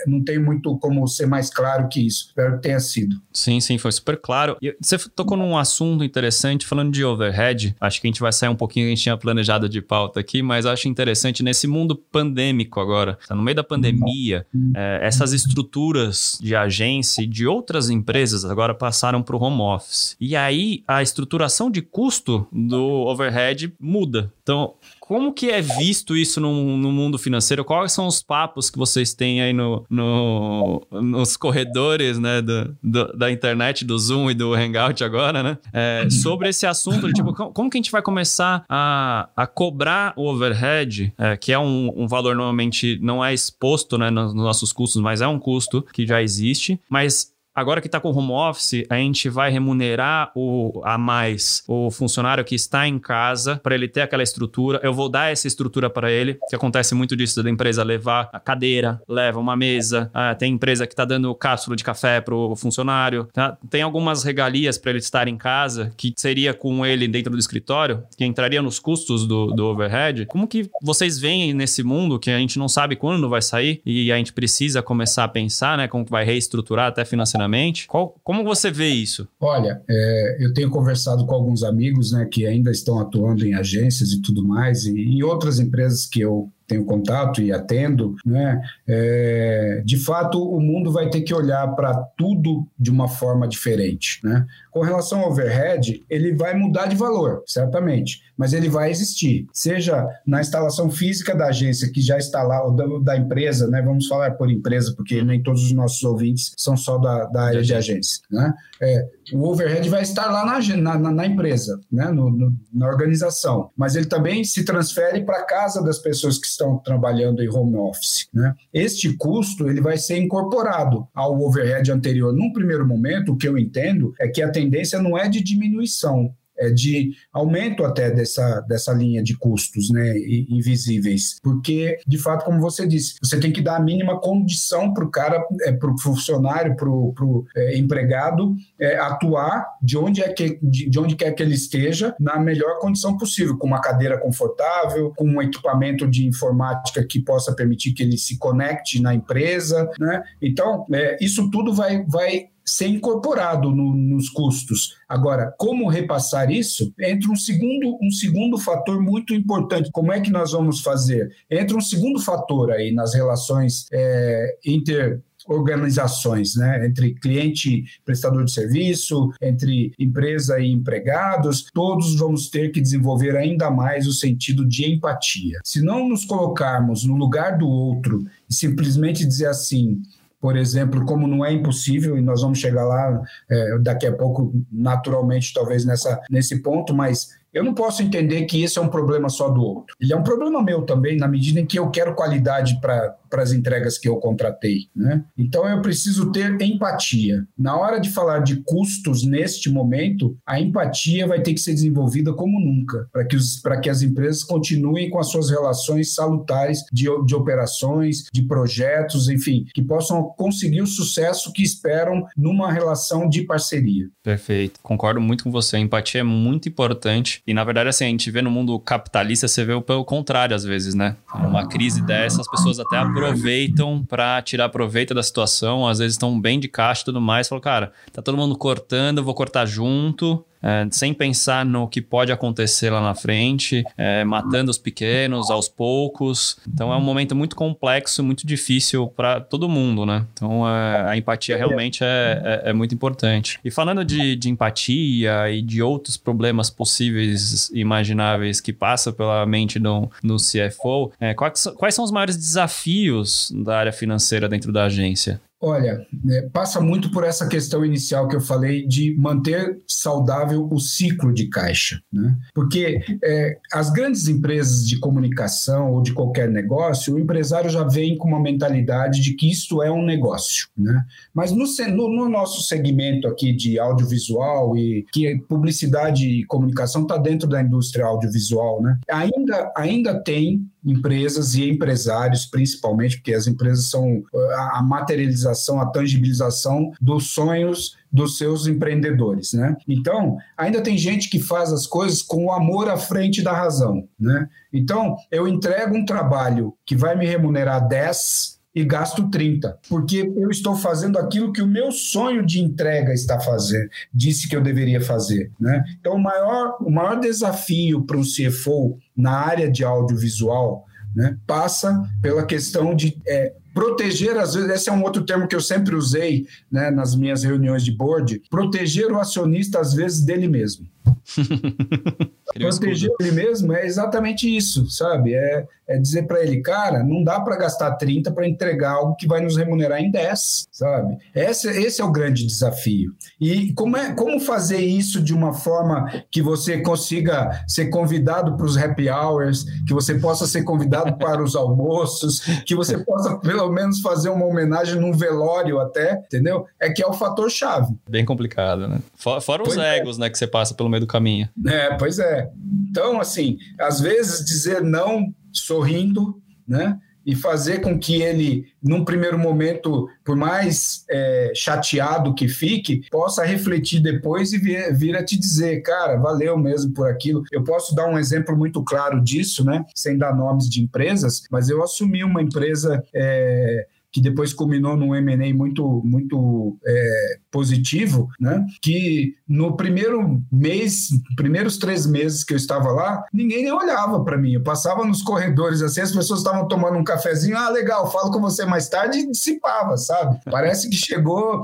não 0.07 0.23
tem 0.23 0.39
muito 0.39 0.77
como 0.79 1.07
ser 1.07 1.25
mais 1.25 1.49
claro 1.49 1.87
que 1.87 2.05
isso. 2.05 2.27
Espero 2.27 2.55
que 2.55 2.63
tenha 2.63 2.79
sido. 2.79 3.21
Sim, 3.31 3.59
sim, 3.59 3.77
foi 3.77 3.91
super 3.91 4.17
claro. 4.17 4.57
E 4.61 4.75
você 4.81 4.97
tocou 5.15 5.37
num 5.37 5.57
assunto 5.57 6.03
interessante, 6.03 6.65
falando 6.65 6.91
de 6.91 7.03
overhead. 7.03 7.75
Acho 7.79 8.01
que 8.01 8.07
a 8.07 8.09
gente 8.09 8.21
vai 8.21 8.31
sair 8.31 8.49
um 8.49 8.55
pouquinho, 8.55 8.87
a 8.87 8.89
gente 8.89 9.03
tinha 9.03 9.17
planejado 9.17 9.69
de 9.69 9.81
pauta 9.81 10.19
aqui, 10.19 10.41
mas 10.41 10.65
acho 10.65 10.87
interessante 10.87 11.43
nesse 11.43 11.67
mundo 11.67 11.95
pandêmico 11.95 12.79
agora, 12.79 13.17
tá 13.27 13.35
no 13.35 13.41
meio 13.41 13.55
da 13.55 13.63
pandemia, 13.63 14.45
é, 14.75 14.99
essas 15.01 15.33
estruturas 15.33 16.37
de 16.41 16.55
agência 16.55 17.21
e 17.21 17.27
de 17.27 17.45
outras 17.47 17.89
empresas 17.89 18.45
agora 18.45 18.73
passaram 18.73 19.21
para 19.21 19.35
o 19.35 19.41
home 19.41 19.61
office. 19.61 20.15
E 20.19 20.35
aí 20.35 20.83
a 20.87 21.01
estruturação 21.01 21.69
de 21.69 21.81
custo 21.99 22.47
do 22.49 22.81
overhead 23.07 23.73
muda. 23.77 24.31
Então, 24.41 24.75
como 25.01 25.33
que 25.33 25.49
é 25.49 25.61
visto 25.61 26.15
isso 26.15 26.39
no, 26.39 26.77
no, 26.77 26.93
mundo 26.93 27.19
financeiro? 27.19 27.65
Quais 27.65 27.91
são 27.91 28.07
os 28.07 28.23
papos 28.23 28.69
que 28.69 28.77
vocês 28.77 29.13
têm 29.13 29.41
aí 29.41 29.51
no, 29.51 29.85
no 29.89 30.81
nos 30.89 31.35
corredores 31.35 32.17
né, 32.17 32.41
do, 32.41 32.73
do, 32.81 33.17
da 33.17 33.29
internet, 33.29 33.83
do 33.83 33.99
Zoom 33.99 34.31
e 34.31 34.33
do 34.33 34.53
Hangout 34.53 35.03
agora, 35.03 35.43
né? 35.43 35.57
É, 35.73 36.09
sobre 36.09 36.47
esse 36.47 36.65
assunto, 36.65 37.11
tipo, 37.11 37.33
como 37.33 37.69
que 37.69 37.77
a 37.77 37.79
gente 37.79 37.91
vai 37.91 38.01
começar 38.01 38.63
a, 38.69 39.27
a 39.35 39.45
cobrar 39.45 40.13
o 40.15 40.25
overhead, 40.25 41.13
é, 41.17 41.35
que 41.35 41.51
é 41.51 41.59
um, 41.59 41.91
um, 41.97 42.07
valor 42.07 42.33
normalmente 42.33 42.97
não 43.01 43.23
é 43.23 43.33
exposto 43.33 43.97
né, 43.97 44.09
nos 44.09 44.33
nossos 44.33 44.71
custos, 44.71 45.01
mas 45.01 45.19
é 45.19 45.27
um 45.27 45.37
custo 45.37 45.85
que 45.91 46.07
já 46.07 46.21
existe, 46.21 46.79
mas 46.89 47.33
Agora 47.53 47.81
que 47.81 47.87
está 47.87 47.99
com 47.99 48.11
home 48.11 48.31
office, 48.31 48.85
a 48.89 48.95
gente 48.95 49.27
vai 49.27 49.51
remunerar 49.51 50.31
o, 50.35 50.81
a 50.85 50.97
mais 50.97 51.63
o 51.67 51.89
funcionário 51.91 52.45
que 52.45 52.55
está 52.55 52.87
em 52.87 52.99
casa 52.99 53.59
para 53.61 53.75
ele 53.75 53.87
ter 53.87 54.01
aquela 54.01 54.23
estrutura. 54.23 54.79
Eu 54.83 54.93
vou 54.93 55.09
dar 55.09 55.31
essa 55.31 55.47
estrutura 55.47 55.89
para 55.89 56.11
ele, 56.11 56.37
que 56.47 56.55
acontece 56.55 56.93
muito 56.95 57.15
disso 57.15 57.41
da 57.43 57.49
empresa 57.49 57.83
levar 57.83 58.29
a 58.31 58.39
cadeira, 58.39 59.01
leva 59.07 59.39
uma 59.39 59.55
mesa. 59.55 60.09
Ah, 60.13 60.33
tem 60.35 60.53
empresa 60.53 60.85
que 60.85 60.93
está 60.93 61.03
dando 61.05 61.33
cápsula 61.35 61.75
de 61.75 61.83
café 61.83 62.21
para 62.21 62.35
o 62.35 62.55
funcionário. 62.55 63.27
Tá? 63.33 63.57
Tem 63.69 63.81
algumas 63.81 64.23
regalias 64.23 64.77
para 64.77 64.91
ele 64.91 64.99
estar 64.99 65.27
em 65.27 65.37
casa 65.37 65.91
que 65.97 66.13
seria 66.15 66.53
com 66.53 66.85
ele 66.85 67.07
dentro 67.07 67.33
do 67.33 67.39
escritório, 67.39 68.03
que 68.15 68.23
entraria 68.23 68.61
nos 68.61 68.79
custos 68.79 69.27
do, 69.27 69.47
do 69.47 69.65
overhead. 69.65 70.27
Como 70.27 70.47
que 70.47 70.69
vocês 70.81 71.19
veem 71.19 71.53
nesse 71.53 71.83
mundo 71.83 72.19
que 72.19 72.29
a 72.29 72.37
gente 72.37 72.59
não 72.59 72.69
sabe 72.69 72.95
quando 72.95 73.27
vai 73.27 73.41
sair 73.41 73.81
e 73.85 74.11
a 74.11 74.17
gente 74.17 74.31
precisa 74.31 74.81
começar 74.81 75.23
a 75.23 75.27
pensar, 75.27 75.77
né, 75.77 75.87
como 75.87 76.05
que 76.05 76.11
vai 76.11 76.23
reestruturar 76.23 76.87
até 76.87 77.03
financeiramente 77.03 77.38
financeiramente. 77.39 77.87
Qual, 77.87 78.15
como 78.23 78.43
você 78.43 78.69
vê 78.69 78.89
isso? 78.89 79.27
Olha, 79.39 79.81
é, 79.89 80.37
eu 80.39 80.53
tenho 80.53 80.69
conversado 80.69 81.25
com 81.25 81.33
alguns 81.33 81.63
amigos 81.63 82.11
né, 82.11 82.27
que 82.29 82.45
ainda 82.45 82.71
estão 82.71 82.99
atuando 82.99 83.45
em 83.45 83.53
agências 83.53 84.11
e 84.11 84.21
tudo 84.21 84.45
mais, 84.45 84.85
e 84.85 84.91
em 84.91 85.23
outras 85.23 85.59
empresas 85.59 86.05
que 86.05 86.19
eu 86.19 86.51
tenho 86.67 86.85
contato 86.85 87.41
e 87.41 87.51
atendo, 87.51 88.15
né? 88.23 88.61
É, 88.87 89.81
de 89.83 89.97
fato, 89.97 90.39
o 90.39 90.61
mundo 90.61 90.91
vai 90.91 91.09
ter 91.09 91.21
que 91.21 91.33
olhar 91.33 91.67
para 91.69 91.95
tudo 92.15 92.63
de 92.77 92.91
uma 92.91 93.07
forma 93.07 93.47
diferente, 93.47 94.19
né? 94.23 94.45
Com 94.69 94.81
relação 94.81 95.21
ao 95.21 95.31
overhead, 95.31 96.05
ele 96.07 96.31
vai 96.31 96.53
mudar 96.53 96.85
de 96.85 96.95
valor, 96.95 97.41
certamente, 97.47 98.21
mas 98.39 98.53
ele 98.53 98.69
vai 98.69 98.89
existir, 98.89 99.45
seja 99.51 100.07
na 100.25 100.39
instalação 100.39 100.89
física 100.89 101.35
da 101.35 101.47
agência 101.47 101.91
que 101.91 101.99
já 101.99 102.17
está 102.17 102.41
lá, 102.41 102.63
ou 102.63 102.73
da, 102.73 102.85
da 103.03 103.17
empresa, 103.17 103.67
né? 103.67 103.81
Vamos 103.81 104.07
falar 104.07 104.31
por 104.31 104.49
empresa, 104.49 104.93
porque 104.95 105.21
nem 105.21 105.43
todos 105.43 105.61
os 105.61 105.73
nossos 105.73 106.01
ouvintes 106.05 106.53
são 106.57 106.77
só 106.77 106.97
da, 106.97 107.25
da 107.25 107.41
área 107.43 107.61
de 107.61 107.75
agência, 107.75 108.21
né? 108.31 108.53
É, 108.81 109.05
o 109.33 109.45
overhead 109.45 109.89
vai 109.89 110.03
estar 110.03 110.31
lá 110.31 110.45
na, 110.45 110.97
na, 110.97 111.11
na 111.11 111.25
empresa, 111.25 111.81
né? 111.91 112.07
No, 112.07 112.29
no, 112.29 112.55
na 112.73 112.87
organização, 112.87 113.71
mas 113.75 113.97
ele 113.97 114.05
também 114.05 114.45
se 114.45 114.63
transfere 114.63 115.25
para 115.25 115.43
casa 115.43 115.83
das 115.83 115.99
pessoas 115.99 116.37
que 116.37 116.47
estão 116.47 116.77
trabalhando 116.77 117.43
em 117.43 117.49
home 117.49 117.75
office. 117.75 118.29
Né? 118.33 118.55
Este 118.73 119.17
custo 119.17 119.69
ele 119.69 119.81
vai 119.81 119.97
ser 119.97 120.17
incorporado 120.17 121.05
ao 121.13 121.37
overhead 121.41 121.91
anterior. 121.91 122.33
Num 122.33 122.53
primeiro 122.53 122.87
momento, 122.87 123.33
o 123.33 123.37
que 123.37 123.47
eu 123.47 123.57
entendo 123.57 124.13
é 124.17 124.29
que 124.29 124.41
a 124.41 124.49
tendência 124.49 125.01
não 125.01 125.17
é 125.17 125.27
de 125.27 125.43
diminuição, 125.43 126.33
de 126.69 127.11
aumento 127.31 127.85
até 127.85 128.11
dessa, 128.11 128.61
dessa 128.61 128.91
linha 128.93 129.23
de 129.23 129.37
custos 129.37 129.89
né, 129.89 130.13
invisíveis. 130.49 131.39
Porque, 131.41 131.97
de 132.05 132.17
fato, 132.17 132.45
como 132.45 132.59
você 132.59 132.85
disse, 132.85 133.15
você 133.21 133.39
tem 133.39 133.51
que 133.51 133.61
dar 133.61 133.77
a 133.77 133.81
mínima 133.81 134.19
condição 134.19 134.93
para 134.93 135.05
o 135.05 135.11
cara, 135.11 135.43
é, 135.63 135.71
para 135.71 135.91
o 135.91 135.99
funcionário, 135.99 136.75
para 136.75 136.89
o 136.89 137.45
é, 137.55 137.77
empregado 137.77 138.55
é, 138.79 138.97
atuar 138.97 139.65
de 139.81 139.97
onde, 139.97 140.21
é 140.21 140.29
que, 140.29 140.59
de, 140.61 140.89
de 140.89 140.99
onde 140.99 141.15
quer 141.15 141.31
que 141.31 141.43
ele 141.43 141.55
esteja 141.55 142.15
na 142.19 142.39
melhor 142.39 142.79
condição 142.79 143.17
possível, 143.17 143.57
com 143.57 143.67
uma 143.67 143.81
cadeira 143.81 144.17
confortável, 144.17 145.13
com 145.15 145.25
um 145.25 145.41
equipamento 145.41 146.07
de 146.07 146.25
informática 146.25 147.03
que 147.05 147.21
possa 147.21 147.53
permitir 147.53 147.93
que 147.93 148.03
ele 148.03 148.17
se 148.17 148.37
conecte 148.37 149.01
na 149.01 149.13
empresa. 149.13 149.89
Né? 149.99 150.23
Então, 150.41 150.85
é, 150.93 151.17
isso 151.21 151.49
tudo 151.49 151.73
vai, 151.73 152.03
vai 152.05 152.47
ser 152.69 152.87
incorporado 152.87 153.71
no, 153.71 153.95
nos 153.95 154.29
custos. 154.29 154.97
Agora, 155.07 155.53
como 155.57 155.89
repassar 155.89 156.51
isso? 156.51 156.93
Entra 156.99 157.31
um 157.31 157.35
segundo, 157.35 157.97
um 158.01 158.11
segundo 158.11 158.57
fator 158.57 159.01
muito 159.01 159.33
importante. 159.33 159.89
Como 159.91 160.11
é 160.11 160.19
que 160.19 160.31
nós 160.31 160.51
vamos 160.51 160.81
fazer? 160.81 161.29
Entra 161.49 161.75
um 161.75 161.81
segundo 161.81 162.19
fator 162.19 162.71
aí 162.71 162.93
nas 162.93 163.13
relações 163.13 163.87
é, 163.91 164.57
inter 164.65 165.21
organizações, 165.49 166.55
né? 166.55 166.85
entre 166.85 167.15
cliente 167.15 167.83
prestador 168.05 168.45
de 168.45 168.51
serviço, 168.51 169.31
entre 169.41 169.91
empresa 169.97 170.59
e 170.59 170.71
empregados, 170.71 171.65
todos 171.73 172.15
vamos 172.15 172.49
ter 172.49 172.71
que 172.71 172.79
desenvolver 172.79 173.35
ainda 173.35 173.71
mais 173.71 174.07
o 174.07 174.13
sentido 174.13 174.65
de 174.65 174.85
empatia. 174.85 175.59
Se 175.63 175.81
não 175.81 176.07
nos 176.07 176.23
colocarmos 176.23 177.03
no 177.03 177.15
lugar 177.15 177.57
do 177.57 177.67
outro 177.67 178.23
e 178.49 178.53
simplesmente 178.53 179.25
dizer 179.25 179.47
assim, 179.47 180.01
por 180.39 180.55
exemplo, 180.55 181.05
como 181.05 181.27
não 181.27 181.43
é 181.43 181.51
impossível, 181.51 182.17
e 182.17 182.21
nós 182.21 182.41
vamos 182.41 182.59
chegar 182.59 182.85
lá 182.85 183.21
é, 183.49 183.77
daqui 183.79 184.07
a 184.07 184.13
pouco, 184.13 184.53
naturalmente, 184.71 185.53
talvez 185.53 185.85
nessa, 185.85 186.21
nesse 186.29 186.61
ponto, 186.61 186.93
mas 186.93 187.38
eu 187.53 187.63
não 187.63 187.73
posso 187.73 188.03
entender 188.03 188.45
que 188.45 188.61
esse 188.63 188.77
é 188.77 188.81
um 188.81 188.87
problema 188.87 189.29
só 189.29 189.49
do 189.49 189.61
outro. 189.61 189.95
Ele 189.99 190.13
é 190.13 190.15
um 190.15 190.23
problema 190.23 190.61
meu 190.61 190.83
também, 190.83 191.17
na 191.17 191.27
medida 191.27 191.59
em 191.59 191.65
que 191.65 191.79
eu 191.79 191.89
quero 191.89 192.15
qualidade 192.15 192.79
para 192.79 193.17
as 193.33 193.51
entregas 193.51 193.97
que 193.97 194.07
eu 194.07 194.17
contratei. 194.17 194.87
Né? 194.95 195.23
Então 195.37 195.67
eu 195.67 195.81
preciso 195.81 196.31
ter 196.31 196.59
empatia. 196.61 197.45
Na 197.57 197.77
hora 197.77 197.99
de 197.99 198.09
falar 198.09 198.39
de 198.39 198.57
custos 198.57 199.25
neste 199.25 199.69
momento, 199.69 200.37
a 200.45 200.59
empatia 200.59 201.27
vai 201.27 201.41
ter 201.41 201.53
que 201.53 201.59
ser 201.59 201.73
desenvolvida 201.73 202.33
como 202.33 202.59
nunca, 202.59 203.07
para 203.11 203.25
que, 203.25 203.35
os, 203.35 203.61
que 203.81 203.89
as 203.89 204.01
empresas 204.01 204.43
continuem 204.43 205.09
com 205.09 205.19
as 205.19 205.29
suas 205.29 205.49
relações 205.49 206.13
salutares 206.13 206.83
de, 206.91 207.05
de 207.25 207.35
operações, 207.35 208.25
de 208.31 208.43
projetos, 208.43 209.29
enfim, 209.29 209.65
que 209.73 209.81
possam 209.81 210.23
conseguir 210.37 210.81
o 210.81 210.87
sucesso 210.87 211.51
que 211.51 211.63
esperam 211.63 212.25
numa 212.37 212.71
relação 212.71 213.27
de 213.27 213.43
parceria. 213.43 214.07
Perfeito. 214.23 214.79
Concordo 214.81 215.19
muito 215.19 215.43
com 215.43 215.51
você. 215.51 215.77
A 215.77 215.79
empatia 215.79 216.21
é 216.21 216.23
muito 216.23 216.69
importante 216.69 217.38
e 217.45 217.53
na 217.53 217.63
verdade, 217.63 217.89
assim, 217.89 218.05
a 218.05 218.09
gente 218.09 218.29
vê 218.29 218.41
no 218.41 218.51
mundo 218.51 218.79
capitalista, 218.79 219.47
você 219.47 219.63
vê 219.65 219.79
pelo 219.81 220.05
contrário 220.05 220.55
às 220.55 220.63
vezes, 220.63 220.93
né? 220.93 221.15
Uma 221.33 221.67
crise 221.67 222.01
dessa, 222.01 222.41
as 222.41 222.49
pessoas 222.49 222.79
até 222.79 222.97
aproveitam 222.97 224.03
para 224.03 224.41
tirar 224.41 224.69
proveito 224.69 225.13
da 225.13 225.23
situação, 225.23 225.87
às 225.87 225.99
vezes 225.99 226.15
estão 226.15 226.39
bem 226.39 226.59
de 226.59 226.67
caixa 226.67 227.01
e 227.01 227.05
tudo 227.05 227.21
mais. 227.21 227.47
Falam, 227.47 227.61
cara, 227.61 227.91
tá 228.11 228.21
todo 228.21 228.37
mundo 228.37 228.57
cortando, 228.57 229.19
eu 229.19 229.23
vou 229.23 229.33
cortar 229.33 229.65
junto 229.65 230.45
é, 230.61 230.87
sem 230.91 231.13
pensar 231.13 231.65
no 231.65 231.87
que 231.87 232.01
pode 232.01 232.31
acontecer 232.31 232.89
lá 232.89 233.01
na 233.01 233.15
frente, 233.15 233.83
é, 233.97 234.23
matando 234.23 234.69
os 234.71 234.77
pequenos 234.77 235.49
aos 235.49 235.67
poucos. 235.67 236.57
Então 236.67 236.93
é 236.93 236.97
um 236.97 237.01
momento 237.01 237.35
muito 237.35 237.55
complexo, 237.55 238.23
muito 238.23 238.45
difícil 238.45 239.07
para 239.07 239.39
todo 239.39 239.69
mundo, 239.69 240.05
né? 240.05 240.25
Então 240.33 240.67
é, 240.67 241.11
a 241.11 241.17
empatia 241.17 241.57
realmente 241.57 242.03
é, 242.03 242.61
é, 242.65 242.69
é, 242.69 242.73
muito 242.73 242.93
importante. 242.93 243.59
E 243.63 243.71
falando 243.71 244.03
de, 244.03 244.35
de, 244.35 244.49
empatia 244.49 245.49
e 245.49 245.61
de 245.61 245.81
outros 245.81 246.17
problemas 246.17 246.69
possíveis, 246.69 247.69
imagináveis 247.73 248.59
que 248.59 248.73
passam 248.73 249.13
pela 249.13 249.45
mente 249.45 249.79
do, 249.79 250.09
no 250.23 250.37
CFO, 250.37 251.11
quais, 251.35 251.67
quais 251.75 251.95
são 251.95 252.03
os 252.03 252.11
maiores 252.11 252.35
desafios 252.35 253.51
da 253.55 253.77
área 253.77 253.91
financeira 253.91 254.49
dentro 254.49 254.71
da 254.71 254.85
agência? 254.85 255.39
Olha, 255.61 256.07
é, 256.29 256.41
passa 256.53 256.79
muito 256.79 257.11
por 257.11 257.25
essa 257.25 257.45
questão 257.45 257.83
inicial 257.83 258.29
que 258.29 258.35
eu 258.35 258.39
falei 258.39 258.87
de 258.87 259.13
manter 259.17 259.77
saudável 259.85 260.69
o 260.71 260.79
ciclo 260.79 261.33
de 261.33 261.47
caixa. 261.47 262.01
Né? 262.11 262.33
Porque 262.53 263.01
é, 263.21 263.57
as 263.73 263.89
grandes 263.89 264.29
empresas 264.29 264.87
de 264.87 264.97
comunicação 264.99 265.91
ou 265.91 266.01
de 266.01 266.13
qualquer 266.13 266.49
negócio, 266.49 267.15
o 267.15 267.19
empresário 267.19 267.69
já 267.69 267.83
vem 267.83 268.17
com 268.17 268.29
uma 268.29 268.41
mentalidade 268.41 269.21
de 269.21 269.33
que 269.33 269.51
isto 269.51 269.83
é 269.83 269.91
um 269.91 270.05
negócio. 270.05 270.69
Né? 270.77 271.03
Mas 271.33 271.51
no, 271.51 271.65
no, 271.89 272.09
no 272.09 272.29
nosso 272.29 272.61
segmento 272.61 273.27
aqui 273.27 273.51
de 273.51 273.77
audiovisual 273.77 274.77
e 274.77 275.05
que 275.11 275.39
publicidade 275.49 276.25
e 276.25 276.45
comunicação 276.45 277.01
está 277.01 277.17
dentro 277.17 277.49
da 277.49 277.61
indústria 277.61 278.05
audiovisual, 278.05 278.81
né? 278.81 278.97
ainda, 279.09 279.73
ainda 279.75 280.23
tem 280.23 280.65
empresas 280.85 281.55
e 281.55 281.69
empresários, 281.69 282.45
principalmente, 282.45 283.17
porque 283.17 283.33
as 283.33 283.47
empresas 283.47 283.89
são 283.89 284.23
a 284.71 284.81
materialização, 284.81 285.48
a 285.79 285.85
tangibilização 285.85 286.91
dos 287.01 287.31
sonhos 287.31 287.97
dos 288.11 288.37
seus 288.37 288.67
empreendedores, 288.67 289.53
né? 289.53 289.75
Então, 289.87 290.37
ainda 290.57 290.81
tem 290.81 290.97
gente 290.97 291.29
que 291.29 291.39
faz 291.39 291.71
as 291.71 291.85
coisas 291.85 292.21
com 292.21 292.45
o 292.45 292.51
amor 292.51 292.89
à 292.89 292.97
frente 292.97 293.41
da 293.41 293.53
razão, 293.53 294.07
né? 294.19 294.47
Então, 294.73 295.15
eu 295.31 295.47
entrego 295.47 295.95
um 295.95 296.05
trabalho 296.05 296.73
que 296.85 296.95
vai 296.95 297.15
me 297.15 297.25
remunerar 297.25 297.87
10 297.87 298.59
e 298.73 298.83
gasto 298.83 299.29
30, 299.29 299.79
porque 299.89 300.31
eu 300.35 300.49
estou 300.49 300.75
fazendo 300.75 301.17
aquilo 301.17 301.51
que 301.51 301.61
o 301.61 301.67
meu 301.67 301.91
sonho 301.91 302.45
de 302.45 302.61
entrega 302.61 303.13
está 303.13 303.39
fazendo, 303.39 303.89
disse 304.13 304.47
que 304.47 304.55
eu 304.55 304.61
deveria 304.61 305.01
fazer, 305.01 305.51
né? 305.59 305.83
Então, 305.99 306.13
o 306.13 306.19
maior, 306.19 306.77
o 306.79 306.89
maior 306.89 307.19
desafio 307.19 308.03
para 308.05 308.17
um 308.17 308.23
CFO 308.23 308.97
na 309.15 309.31
área 309.31 309.69
de 309.69 309.83
audiovisual 309.83 310.85
né, 311.15 311.37
passa 311.45 312.03
pela 312.21 312.45
questão 312.45 312.95
de 312.95 313.17
é, 313.27 313.53
proteger, 313.73 314.37
às 314.37 314.53
vezes, 314.53 314.69
esse 314.69 314.89
é 314.89 314.93
um 314.93 315.03
outro 315.03 315.23
termo 315.23 315.47
que 315.47 315.55
eu 315.55 315.61
sempre 315.61 315.95
usei 315.95 316.47
né, 316.71 316.89
nas 316.91 317.15
minhas 317.15 317.43
reuniões 317.43 317.83
de 317.83 317.91
board, 317.91 318.41
proteger 318.49 319.11
o 319.11 319.19
acionista, 319.19 319.79
às 319.79 319.93
vezes, 319.93 320.21
dele 320.21 320.47
mesmo. 320.47 320.87
Proteger 322.53 323.11
ele 323.19 323.31
mesmo 323.31 323.73
é 323.73 323.85
exatamente 323.85 324.53
isso, 324.55 324.89
sabe? 324.89 325.33
É, 325.33 325.67
é 325.89 325.97
dizer 325.97 326.27
para 326.27 326.43
ele, 326.43 326.61
cara, 326.61 327.03
não 327.03 327.23
dá 327.23 327.39
para 327.39 327.57
gastar 327.57 327.95
30 327.95 328.31
para 328.31 328.47
entregar 328.47 328.91
algo 328.91 329.15
que 329.15 329.27
vai 329.27 329.41
nos 329.41 329.57
remunerar 329.57 329.99
em 329.99 330.11
10, 330.11 330.67
sabe? 330.71 331.17
Esse, 331.33 331.67
esse 331.67 331.99
é 331.99 332.05
o 332.05 332.11
grande 332.11 332.45
desafio. 332.45 333.11
E 333.41 333.73
como, 333.73 333.97
é, 333.97 334.13
como 334.13 334.39
fazer 334.39 334.77
isso 334.77 335.19
de 335.19 335.33
uma 335.33 335.51
forma 335.51 336.23
que 336.29 336.43
você 336.43 336.79
consiga 336.81 337.63
ser 337.67 337.87
convidado 337.87 338.55
para 338.55 338.65
os 338.67 338.77
happy 338.77 339.09
hours, 339.09 339.65
que 339.87 339.93
você 339.93 340.13
possa 340.13 340.45
ser 340.45 340.61
convidado 340.61 341.17
para 341.17 341.41
os 341.41 341.55
almoços, 341.55 342.39
que 342.65 342.75
você 342.75 342.97
possa 342.99 343.39
pelo 343.39 343.71
menos 343.71 343.99
fazer 343.99 344.29
uma 344.29 344.45
homenagem 344.45 345.01
num 345.01 345.11
velório 345.11 345.79
até, 345.79 346.13
entendeu? 346.13 346.67
É 346.79 346.91
que 346.91 347.01
é 347.01 347.07
o 347.07 347.13
fator 347.13 347.49
chave. 347.49 347.97
Bem 348.07 348.23
complicado, 348.23 348.87
né? 348.87 348.99
Fora, 349.15 349.41
fora 349.41 349.63
os 349.63 349.75
é. 349.75 349.97
egos, 349.97 350.19
né, 350.19 350.29
que 350.29 350.37
você 350.37 350.45
passa 350.45 350.75
pelo 350.75 350.87
meio 350.87 351.01
do 351.01 351.07
caminho. 351.07 351.49
É, 351.65 351.95
pois 351.95 352.19
é. 352.19 352.47
Então, 352.89 353.19
assim, 353.19 353.57
às 353.79 353.99
vezes 353.99 354.45
dizer 354.45 354.83
não 354.83 355.33
sorrindo, 355.53 356.41
né? 356.67 356.97
E 357.25 357.35
fazer 357.35 357.81
com 357.81 357.99
que 357.99 358.21
ele, 358.21 358.65
num 358.81 359.03
primeiro 359.03 359.37
momento, 359.37 360.07
por 360.23 360.35
mais 360.35 361.03
é, 361.09 361.51
chateado 361.53 362.33
que 362.33 362.47
fique, 362.47 363.01
possa 363.11 363.43
refletir 363.43 363.99
depois 363.99 364.51
e 364.53 364.57
vir, 364.57 364.95
vir, 364.95 365.15
a 365.15 365.23
te 365.23 365.37
dizer, 365.37 365.81
cara, 365.81 366.17
valeu 366.17 366.57
mesmo 366.57 366.93
por 366.93 367.07
aquilo. 367.07 367.43
Eu 367.51 367.63
posso 367.63 367.93
dar 367.93 368.07
um 368.07 368.17
exemplo 368.17 368.57
muito 368.57 368.83
claro 368.83 369.21
disso, 369.21 369.63
né? 369.63 369.85
Sem 369.93 370.17
dar 370.17 370.35
nomes 370.35 370.67
de 370.69 370.81
empresas, 370.81 371.43
mas 371.51 371.69
eu 371.69 371.83
assumi 371.83 372.23
uma 372.23 372.41
empresa. 372.41 373.03
É, 373.13 373.85
que 374.11 374.21
depois 374.21 374.53
culminou 374.53 374.97
num 374.97 375.13
M&A 375.15 375.53
muito, 375.53 376.01
muito 376.03 376.77
é, 376.85 377.37
positivo, 377.51 378.29
né? 378.39 378.65
Que 378.81 379.35
no 379.47 379.75
primeiro 379.75 380.41
mês, 380.51 381.09
primeiros 381.35 381.77
três 381.77 382.05
meses 382.05 382.43
que 382.43 382.53
eu 382.53 382.57
estava 382.57 382.91
lá, 382.91 383.23
ninguém 383.33 383.63
nem 383.63 383.71
olhava 383.71 384.23
para 384.23 384.37
mim. 384.37 384.53
Eu 384.53 384.63
passava 384.63 385.05
nos 385.05 385.21
corredores 385.21 385.81
assim, 385.81 386.01
as 386.01 386.11
pessoas 386.11 386.39
estavam 386.39 386.67
tomando 386.67 386.97
um 386.97 387.03
cafezinho, 387.03 387.57
ah, 387.57 387.69
legal, 387.69 388.11
falo 388.11 388.31
com 388.31 388.39
você 388.39 388.65
mais 388.65 388.87
tarde 388.87 389.19
e 389.19 389.31
dissipava, 389.31 389.97
sabe? 389.97 390.39
Parece 390.49 390.89
que 390.89 390.95
chegou. 390.95 391.63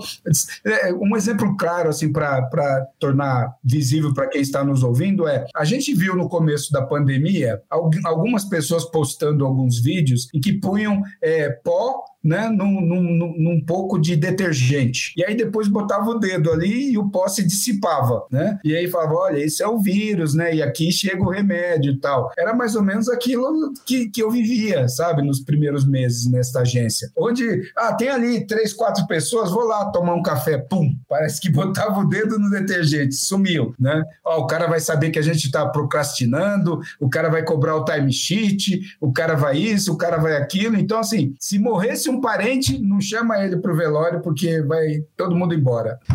É, 0.64 0.94
um 0.94 1.16
exemplo 1.16 1.56
claro, 1.58 1.90
assim, 1.90 2.12
para 2.12 2.88
tornar 3.00 3.56
visível 3.64 4.14
para 4.14 4.28
quem 4.28 4.42
está 4.42 4.64
nos 4.64 4.84
ouvindo 4.84 5.28
é: 5.28 5.46
a 5.56 5.66
gente 5.66 5.94
viu 5.94 6.16
no 6.16 6.30
começo 6.30 6.72
da 6.72 6.82
pandemia 6.82 7.62
algumas 7.70 8.46
pessoas 8.46 8.86
postando 8.86 9.46
alguns 9.46 9.80
vídeos 9.80 10.28
em 10.34 10.40
que 10.40 10.54
punham 10.54 11.02
é, 11.22 11.50
pó 11.50 12.04
né, 12.26 12.50
num, 12.50 12.82
num, 12.82 13.36
num, 13.38 13.62
pouco 13.64 14.00
de 14.00 14.16
detergente. 14.16 15.14
E 15.16 15.24
aí 15.24 15.36
depois 15.36 15.68
botava 15.76 16.10
o 16.10 16.20
dedo 16.20 16.52
ali 16.52 16.94
e 16.94 16.98
o 16.98 17.10
pó 17.10 17.28
se 17.28 17.44
dissipava, 17.44 18.24
né? 18.32 18.58
E 18.64 18.74
aí 18.74 18.88
falava, 18.88 19.14
olha, 19.14 19.40
esse 19.40 19.62
é 19.62 19.68
o 19.68 19.78
vírus, 19.78 20.34
né? 20.34 20.56
E 20.56 20.62
aqui 20.62 20.90
chega 20.90 21.22
o 21.22 21.30
remédio 21.30 21.92
e 21.92 22.00
tal. 22.00 22.32
Era 22.38 22.54
mais 22.54 22.76
ou 22.76 22.82
menos 22.82 23.10
aquilo 23.10 23.74
que, 23.86 24.10
que 24.10 24.24
eu 24.24 24.32
vivia, 24.32 24.88
sabe? 24.88 25.22
Nos 25.22 25.42
primeiros 25.42 25.86
meses 25.86 26.32
nesta 26.32 26.62
agência. 26.62 27.12
Onde, 27.18 27.70
ah, 27.76 27.94
tem 27.94 28.08
ali 28.08 28.48
três, 28.48 28.72
quatro 28.72 29.06
pessoas, 29.06 29.52
vou 29.52 29.66
lá 29.66 29.92
tomar 29.92 30.16
um 30.16 30.24
café, 30.24 30.58
pum, 30.58 30.96
parece 31.10 31.42
que 31.42 31.50
botava 31.52 32.00
o 32.00 32.08
dedo 32.08 32.40
no 32.40 32.50
detergente, 32.50 33.16
sumiu, 33.16 33.76
né? 33.78 34.02
Ó, 34.24 34.42
o 34.42 34.48
cara 34.48 34.68
vai 34.68 34.80
saber 34.80 35.10
que 35.10 35.20
a 35.20 35.24
gente 35.24 35.46
está 35.46 35.68
procrastinando, 35.68 36.80
o 37.00 37.10
cara 37.10 37.30
vai 37.30 37.44
cobrar 37.44 37.76
o 37.76 37.84
timesheet, 37.84 38.96
o 39.02 39.12
cara 39.12 39.36
vai 39.36 39.58
isso, 39.58 39.92
o 39.92 39.98
cara 39.98 40.18
vai 40.18 40.38
aquilo. 40.38 40.78
Então, 40.78 41.00
assim, 41.00 41.36
se 41.38 41.60
morresse 41.60 42.10
um 42.10 42.22
parente, 42.22 42.80
não 42.82 43.02
chama 43.02 43.44
ele 43.44 43.58
pro 43.58 43.76
velório, 43.76 44.22
porque 44.22 44.62
vai 44.62 45.04
todo 45.18 45.36
mundo. 45.36 45.54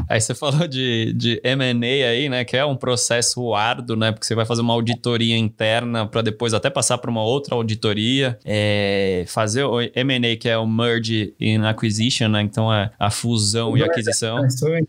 Aí 0.09 0.21
você 0.21 0.35
falou 0.35 0.67
de, 0.67 1.13
de 1.13 1.41
M&A 1.43 2.09
aí, 2.09 2.29
né? 2.29 2.45
Que 2.45 2.57
é 2.57 2.65
um 2.65 2.77
processo 2.77 3.55
árduo, 3.55 3.97
né? 3.97 4.13
Porque 4.13 4.27
você 4.27 4.35
vai 4.35 4.45
fazer 4.45 4.63
uma 4.63 4.73
auditoria 4.73 5.37
interna 5.37 6.07
para 6.07 6.23
depois 6.23 6.55
até 6.55 6.71
passar 6.71 6.99
para 6.99 7.11
uma 7.11 7.23
outra 7.23 7.55
auditoria. 7.55 8.39
É, 8.45 9.25
fazer 9.27 9.65
o 9.65 9.81
M&A, 9.81 10.37
que 10.37 10.49
é 10.49 10.57
o 10.57 10.67
Merge 10.67 11.35
in 11.41 11.65
Acquisition, 11.65 12.29
né? 12.29 12.43
Então, 12.43 12.73
é 12.73 12.91
a 12.99 13.11
fusão 13.11 13.73
o 13.73 13.79
e 13.79 13.83
aquisição. 13.83 14.39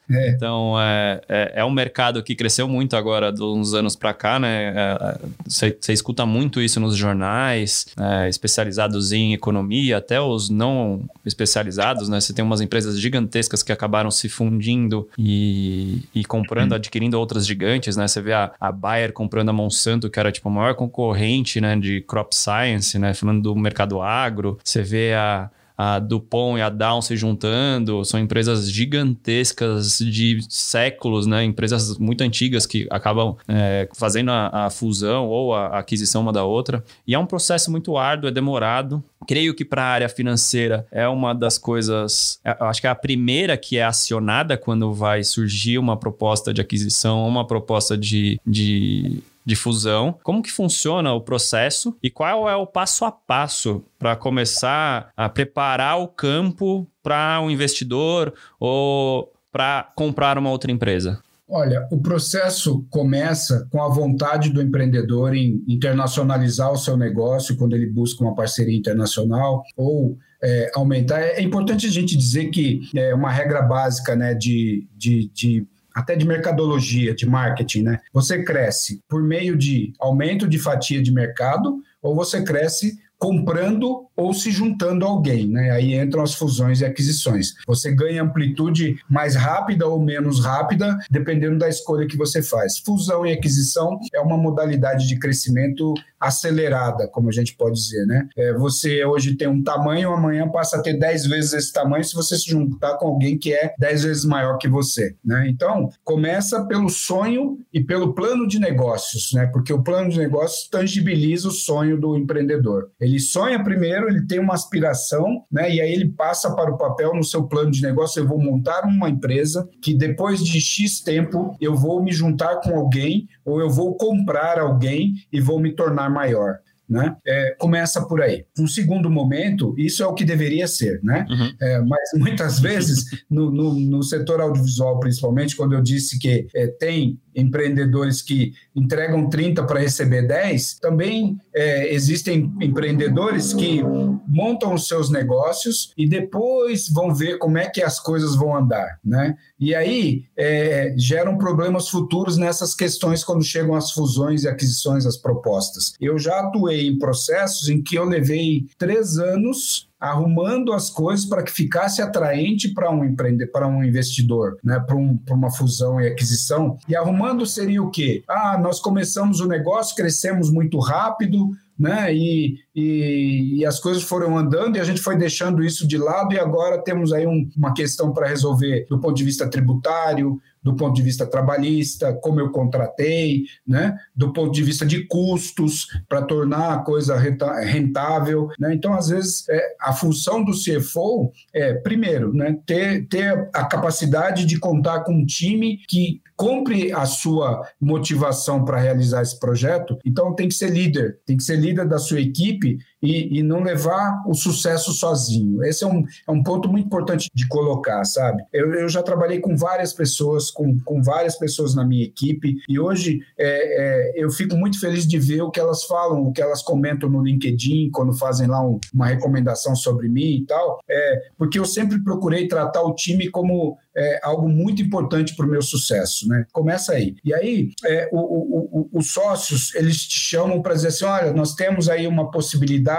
É. 0.10 0.30
Então, 0.30 0.80
é, 0.80 1.22
é, 1.27 1.51
é, 1.56 1.65
um 1.65 1.72
mercado 1.72 2.22
que 2.24 2.36
cresceu 2.36 2.68
muito 2.68 2.96
agora 2.96 3.32
de 3.32 3.44
uns 3.44 3.74
anos 3.74 3.96
para 3.96 4.13
cá, 4.13 4.39
né? 4.39 4.74
É, 4.75 5.18
você, 5.46 5.77
você 5.80 5.94
escuta 5.94 6.25
muito 6.25 6.62
isso 6.62 6.80
nos 6.80 6.96
jornais, 6.96 7.88
é, 8.00 8.30
especializados 8.30 9.12
em 9.12 9.34
economia, 9.34 9.98
até 9.98 10.22
os 10.22 10.50
não 10.50 11.10
especializados, 11.25 12.10
né? 12.10 12.20
Você 12.20 12.34
tem 12.34 12.44
umas 12.44 12.62
empresas 12.62 13.00
gigantescas 13.00 13.63
que 13.63 13.72
acabaram 13.72 14.12
se 14.12 14.30
fundindo 14.51 15.08
e, 15.17 16.03
e 16.13 16.25
comprando, 16.25 16.74
adquirindo 16.74 17.17
outras 17.17 17.48
gigantes, 17.48 17.96
né? 17.96 18.08
Você 18.08 18.22
vê 18.22 18.34
a, 18.34 18.51
a 18.60 18.72
Bayer 18.72 19.13
comprando 19.13 19.50
a 19.50 19.53
Monsanto, 19.53 20.10
que 20.10 20.20
era 20.20 20.31
tipo 20.31 20.50
a 20.50 20.51
maior 20.51 20.75
concorrente, 20.75 21.62
né, 21.62 21.77
de 21.77 22.01
crop 22.01 22.36
science, 22.36 23.00
né, 23.00 23.13
falando 23.13 23.41
do 23.41 23.55
mercado 23.55 24.01
agro. 24.01 24.58
Você 24.63 24.81
vê 24.81 25.13
a 25.13 25.50
a 25.83 25.97
Dupont 25.97 26.59
e 26.59 26.61
a 26.61 26.69
Dow 26.69 27.01
se 27.01 27.17
juntando, 27.17 28.05
são 28.05 28.19
empresas 28.19 28.71
gigantescas 28.71 29.97
de 29.97 30.38
séculos, 30.47 31.25
né? 31.25 31.43
Empresas 31.43 31.97
muito 31.97 32.23
antigas 32.23 32.67
que 32.67 32.88
acabam 32.91 33.35
é, 33.47 33.89
fazendo 33.97 34.29
a, 34.29 34.65
a, 34.65 34.69
fusão 34.69 35.27
ou 35.27 35.55
a, 35.55 35.69
a 35.69 35.79
aquisição 35.79 36.21
uma 36.21 36.31
da 36.31 36.43
outra. 36.43 36.83
E 37.07 37.15
é 37.15 37.19
um 37.19 37.25
processo 37.25 37.71
muito 37.71 37.97
árduo, 37.97 38.29
é 38.29 38.31
demorado. 38.31 39.03
Creio 39.27 39.55
que 39.55 39.65
para 39.65 39.81
a 39.81 39.88
área 39.88 40.09
financeira 40.09 40.85
é 40.91 41.07
uma 41.07 41.33
das 41.33 41.57
coisas, 41.57 42.39
é, 42.45 42.55
acho 42.59 42.79
que 42.79 42.85
é 42.85 42.89
a 42.91 42.95
primeira 42.95 43.57
que 43.57 43.77
é 43.77 43.83
acionada 43.83 44.55
quando 44.57 44.93
vai 44.93 45.23
surgir 45.23 45.79
uma 45.79 45.97
proposta 45.97 46.53
de 46.53 46.61
aquisição, 46.61 47.27
uma 47.27 47.47
proposta 47.47 47.97
de, 47.97 48.39
de 48.45 49.23
de 49.45 49.55
fusão. 49.55 50.17
Como 50.24 50.41
que 50.41 50.51
funciona 50.51 51.13
o 51.13 51.22
processo 51.22 51.96
e 52.01 52.09
qual 52.09 52.50
é 52.50 52.55
o 52.55 52.68
passo 52.68 53.05
a 53.05 53.11
passo 53.11 53.83
para 53.98 54.16
começar 54.16 55.11
a 55.16 55.29
preparar 55.29 56.00
o 56.00 56.07
campo 56.07 56.87
para 57.03 57.42
um 57.42 57.50
investidor 57.50 58.33
ou 58.59 59.31
para 59.51 59.92
comprar 59.96 60.37
uma 60.37 60.50
outra 60.50 60.72
empresa? 60.72 61.22
Olha, 61.53 61.85
o 61.92 61.98
processo 61.98 62.85
começa 62.89 63.68
com 63.70 63.83
a 63.83 63.89
vontade 63.89 64.50
do 64.50 64.61
empreendedor 64.61 65.35
em 65.35 65.61
internacionalizar 65.68 66.72
o 66.72 66.77
seu 66.77 66.96
negócio 66.96 67.57
quando 67.57 67.75
ele 67.75 67.87
busca 67.87 68.24
uma 68.24 68.33
parceria 68.33 68.77
internacional 68.77 69.61
ou 69.75 70.18
é, 70.42 70.72
aumentar. 70.74 71.20
É 71.20 71.42
importante 71.42 71.85
a 71.85 71.89
gente 71.89 72.16
dizer 72.16 72.51
que 72.51 72.89
é 72.96 73.13
uma 73.13 73.29
regra 73.29 73.61
básica 73.61 74.16
né, 74.16 74.33
de, 74.33 74.87
de, 74.96 75.29
de 75.33 75.68
até 75.94 76.16
de 76.16 76.25
mercadologia, 76.25 77.14
de 77.14 77.25
marketing, 77.25 77.84
né? 77.84 78.00
Você 78.14 78.44
cresce 78.44 79.01
por 79.08 79.22
meio 79.22 79.58
de 79.58 79.94
aumento 80.00 80.48
de 80.48 80.58
fatia 80.58 81.01
de 81.01 81.12
mercado 81.12 81.82
ou 82.01 82.16
você 82.16 82.44
cresce 82.44 83.00
comprando 83.22 84.07
ou 84.16 84.34
se 84.34 84.50
juntando 84.50 85.05
a 85.05 85.10
alguém, 85.10 85.48
né? 85.48 85.70
Aí 85.70 85.94
entram 85.94 86.24
as 86.24 86.34
fusões 86.34 86.81
e 86.81 86.86
aquisições. 86.86 87.53
Você 87.68 87.94
ganha 87.94 88.24
amplitude 88.24 88.98
mais 89.07 89.36
rápida 89.36 89.88
ou 89.88 90.01
menos 90.01 90.44
rápida, 90.44 90.98
dependendo 91.10 91.60
da 91.60 91.70
escolha 91.70 92.07
que 92.07 92.18
você 92.18 92.42
faz. 92.42 92.79
Fusão 92.79 93.24
e 93.24 93.31
aquisição 93.31 94.00
é 94.12 94.20
uma 94.20 94.38
modalidade 94.38 95.07
de 95.07 95.20
crescimento 95.20 95.94
acelerada, 96.20 97.07
como 97.07 97.29
a 97.29 97.31
gente 97.31 97.55
pode 97.55 97.75
dizer, 97.75 98.05
né? 98.05 98.27
É, 98.38 98.53
você 98.53 99.03
hoje 99.03 99.36
tem 99.36 99.48
um 99.48 99.64
tamanho, 99.64 100.12
amanhã 100.12 100.48
passa 100.48 100.77
a 100.77 100.81
ter 100.81 100.94
10 100.94 101.25
vezes 101.25 101.53
esse 101.53 101.74
tamanho 101.74 102.03
se 102.03 102.14
você 102.14 102.38
se 102.38 102.50
juntar 102.50 102.98
com 102.98 103.07
alguém 103.07 103.38
que 103.38 103.53
é 103.53 103.74
10 103.77 104.03
vezes 104.03 104.25
maior 104.25 104.57
que 104.57 104.68
você, 104.68 105.16
né? 105.24 105.48
Então, 105.48 105.90
começa 106.03 106.64
pelo 106.66 106.90
sonho 106.90 107.60
e 107.74 107.84
pelo 107.84 108.14
plano 108.14 108.48
de 108.48 108.60
negócios, 108.60 109.31
né? 109.34 109.48
Porque 109.48 109.74
o 109.74 109.81
plano 109.81 110.10
de 110.10 110.20
negócios 110.20 110.68
tangibiliza 110.70 111.48
o 111.48 111.51
sonho 111.51 112.00
do 112.00 112.16
empreendedor. 112.16 112.92
Ele 113.00 113.10
sonha 113.19 113.63
primeiro, 113.63 114.07
ele 114.07 114.25
tem 114.25 114.39
uma 114.39 114.53
aspiração, 114.53 115.43
né? 115.51 115.74
E 115.74 115.81
aí 115.81 115.91
ele 115.91 116.09
passa 116.09 116.53
para 116.55 116.71
o 116.71 116.77
papel 116.77 117.13
no 117.13 117.24
seu 117.24 117.43
plano 117.43 117.71
de 117.71 117.81
negócio, 117.81 118.19
eu 118.19 118.27
vou 118.27 118.39
montar 118.39 118.85
uma 118.85 119.09
empresa 119.09 119.67
que 119.81 119.93
depois 119.93 120.43
de 120.43 120.59
X 120.59 121.01
tempo 121.01 121.55
eu 121.59 121.75
vou 121.75 122.03
me 122.03 122.11
juntar 122.11 122.57
com 122.57 122.77
alguém 122.77 123.27
ou 123.45 123.59
eu 123.59 123.69
vou 123.69 123.95
comprar 123.95 124.59
alguém 124.59 125.13
e 125.31 125.39
vou 125.39 125.59
me 125.59 125.71
tornar 125.71 126.09
maior. 126.09 126.59
Né? 126.89 127.15
É, 127.25 127.55
começa 127.57 128.05
por 128.05 128.21
aí. 128.21 128.43
Um 128.59 128.67
segundo 128.67 129.09
momento, 129.09 129.74
isso 129.77 130.03
é 130.03 130.05
o 130.05 130.13
que 130.13 130.25
deveria 130.25 130.67
ser, 130.67 131.00
né? 131.01 131.25
Uhum. 131.29 131.53
É, 131.61 131.79
mas 131.79 132.09
muitas 132.15 132.59
vezes, 132.59 133.05
no, 133.29 133.50
no, 133.50 133.74
no, 133.74 134.03
setor 134.03 134.41
audiovisual, 134.41 135.00
principalmente, 135.00 135.55
quando 135.55 135.71
eu 135.71 135.81
disse 135.81 136.19
que 136.19 136.47
é, 136.53 136.67
tem 136.67 137.17
empreendedores 137.35 138.22
que 138.22 138.53
entregam 138.75 139.29
30 139.29 139.63
para 139.63 139.79
receber 139.79 140.27
10, 140.27 140.79
também 140.79 141.39
é, 141.53 141.94
existem 141.94 142.53
empreendedores 142.61 143.53
que 143.53 143.81
montam 144.27 144.74
os 144.74 144.87
seus 144.87 145.09
negócios 145.09 145.94
e 145.98 146.07
depois 146.07 146.87
vão 146.89 147.13
ver 147.13 147.37
como 147.37 147.57
é 147.57 147.70
que 147.70 147.81
as 147.81 148.00
coisas 148.00 148.35
vão 148.35 148.55
andar, 148.55 149.00
né? 149.03 149.35
E 149.59 149.75
aí 149.75 150.25
é, 150.37 150.94
geram 150.98 151.37
problemas 151.37 151.89
futuros 151.89 152.37
nessas 152.37 152.74
questões 152.74 153.24
quando 153.24 153.44
chegam 153.44 153.75
as 153.75 153.91
fusões 153.91 154.44
e 154.44 154.48
aquisições, 154.48 155.05
as 155.05 155.17
propostas. 155.17 155.94
Eu 156.00 156.17
já 156.17 156.39
atuei 156.39 156.87
em 156.87 156.98
processos 156.98 157.70
em 157.70 157.81
que 157.81 157.96
eu 157.96 158.05
levei 158.05 158.65
três 158.77 159.17
anos 159.17 159.91
arrumando 160.01 160.74
as 160.74 160.90
coisas 160.90 161.25
para 161.25 161.44
que 161.44 161.51
ficasse 161.51 162.01
atraente 162.01 162.74
para 162.74 162.90
um 162.90 163.05
empreendedor, 163.05 163.51
para 163.51 163.68
um 163.68 163.83
investidor, 163.83 164.57
né, 164.64 164.79
para 164.79 164.96
um, 164.96 165.20
uma 165.29 165.51
fusão 165.51 166.01
e 166.01 166.07
aquisição. 166.07 166.79
E 166.90 166.96
arrumando 166.96 167.46
seria 167.46 167.83
o 167.83 167.92
quê? 167.92 168.24
Ah, 168.27 168.57
nós 168.61 168.79
começamos 168.79 169.40
o 169.40 169.48
negócio, 169.48 169.96
crescemos 169.96 170.50
muito 170.51 170.79
rápido, 170.79 171.51
né? 171.77 172.14
E, 172.14 172.55
e, 172.75 173.60
e, 173.60 173.66
as 173.66 173.79
coisas 173.79 174.03
foram 174.03 174.38
andando 174.38 174.77
e 174.77 174.79
a 174.79 174.84
gente 174.84 175.01
foi 175.01 175.18
deixando 175.18 175.64
isso 175.64 175.88
de 175.88 175.98
lado 175.98 176.34
e 176.34 176.40
agora 176.40 176.81
temos 176.81 177.12
aí 177.12 177.27
um, 177.27 177.50
uma 177.55 177.74
questão 177.74 178.14
para 178.14 178.27
resolver 178.27 178.86
do 178.90 179.00
ponto 179.00 179.16
de 179.16 179.24
vista 179.24 179.50
tributário, 179.50 180.42
do 180.64 180.75
ponto 180.75 180.94
de 180.94 181.01
vista 181.01 181.25
trabalhista, 181.25 182.14
como 182.14 182.40
eu 182.40 182.51
contratei, 182.51 183.46
né? 183.68 183.98
do 184.16 184.31
ponto 184.31 184.51
de 184.51 184.64
vista 184.64 184.86
de 184.86 185.05
custos, 185.07 185.88
para 186.07 186.22
tornar 186.22 186.74
a 186.74 186.77
coisa 186.79 187.18
rentável. 187.18 188.48
Né? 188.60 188.74
Então, 188.75 188.94
às 188.94 189.10
vezes, 189.10 189.48
é, 189.50 189.75
a 189.79 189.92
função 189.92 190.44
do 190.44 190.51
CFO 190.51 191.31
é, 191.53 191.74
primeiro, 191.74 192.34
né? 192.34 192.57
ter, 192.66 193.07
ter 193.07 193.50
a 193.53 193.66
capacidade 193.66 194.46
de 194.46 194.60
contar 194.60 195.01
com 195.01 195.14
um 195.14 195.25
time 195.25 195.79
que 195.88 196.22
compre 196.36 196.92
a 196.92 197.05
sua 197.05 197.68
motivação 197.79 198.64
para 198.64 198.79
realizar 198.79 199.22
esse 199.22 199.40
projeto. 199.40 199.98
Então, 200.05 200.34
tem 200.34 200.48
que 200.48 200.55
ser 200.55 200.70
líder, 200.70 201.20
tem 201.25 201.38
que 201.38 201.44
ser 201.44 201.55
líder 201.55 201.88
da 201.88 201.98
sua 201.98 202.20
equipe 202.20 202.60
equipe 202.61 202.83
e, 203.01 203.40
e 203.40 203.44
não 203.44 203.64
levar 203.64 204.24
o 204.27 204.33
sucesso 204.33 204.92
sozinho. 204.92 205.64
Esse 205.64 205.83
é 205.83 205.87
um, 205.87 206.05
é 206.27 206.31
um 206.31 206.44
ponto 206.44 206.70
muito 206.70 206.85
importante 206.85 207.29
de 207.33 207.48
colocar, 207.48 208.03
sabe? 208.05 208.44
Eu, 208.53 208.74
eu 208.74 208.90
já 208.90 209.01
trabalhei 209.01 209.40
com 209.40 209.55
várias 209.55 209.94
pessoas, 209.94 210.51
com, 210.51 210.77
com 210.79 211.01
várias 211.01 211.35
pessoas 211.37 211.74
na 211.74 211.83
minha 211.83 212.03
equipe, 212.03 212.57
e 212.70 212.79
hoje 212.79 213.22
é, 213.37 213.48
é, 213.48 214.24
eu 214.24 214.29
fico 214.29 214.55
muito 214.55 214.79
feliz 214.79 215.07
de 215.07 215.18
ver 215.18 215.42
o 215.42 215.50
que 215.50 215.59
elas 215.59 215.83
falam, 215.83 216.24
o 216.24 216.31
que 216.31 216.42
elas 216.42 216.61
comentam 216.61 217.09
no 217.09 217.24
LinkedIn, 217.24 217.90
quando 217.92 218.14
fazem 218.14 218.48
lá 218.48 218.61
um, 218.66 218.79
uma 218.94 219.07
recomendação 219.07 219.75
sobre 219.75 220.07
mim 220.07 220.42
e 220.42 220.46
tal, 220.46 220.79
é, 220.90 221.22
porque 221.37 221.57
eu 221.57 221.66
sempre 221.66 222.03
procurei 222.03 222.48
tratar 222.48 222.83
o 222.83 222.94
time 222.94 223.29
como 223.29 223.77
é, 223.96 224.20
algo 224.24 224.48
muito 224.48 224.81
importante 224.81 225.35
para 225.35 225.46
o 225.46 225.50
meu 225.50 225.61
sucesso, 225.61 226.27
né? 226.27 226.46
Começa 226.51 226.94
aí. 226.94 227.16
E 227.25 227.33
aí, 227.33 227.72
é, 227.85 228.09
o, 228.11 228.20
o, 228.20 228.70
o, 228.72 228.90
os 228.94 229.11
sócios, 229.11 229.75
eles 229.75 229.98
te 230.07 230.18
chamam 230.18 230.61
para 230.61 230.74
dizer 230.74 230.90
assim, 230.90 231.05
olha, 231.05 231.33
nós 231.33 231.53
temos 231.55 231.90
aí 231.90 232.07
uma 232.07 232.31
possibilidade 232.31 232.91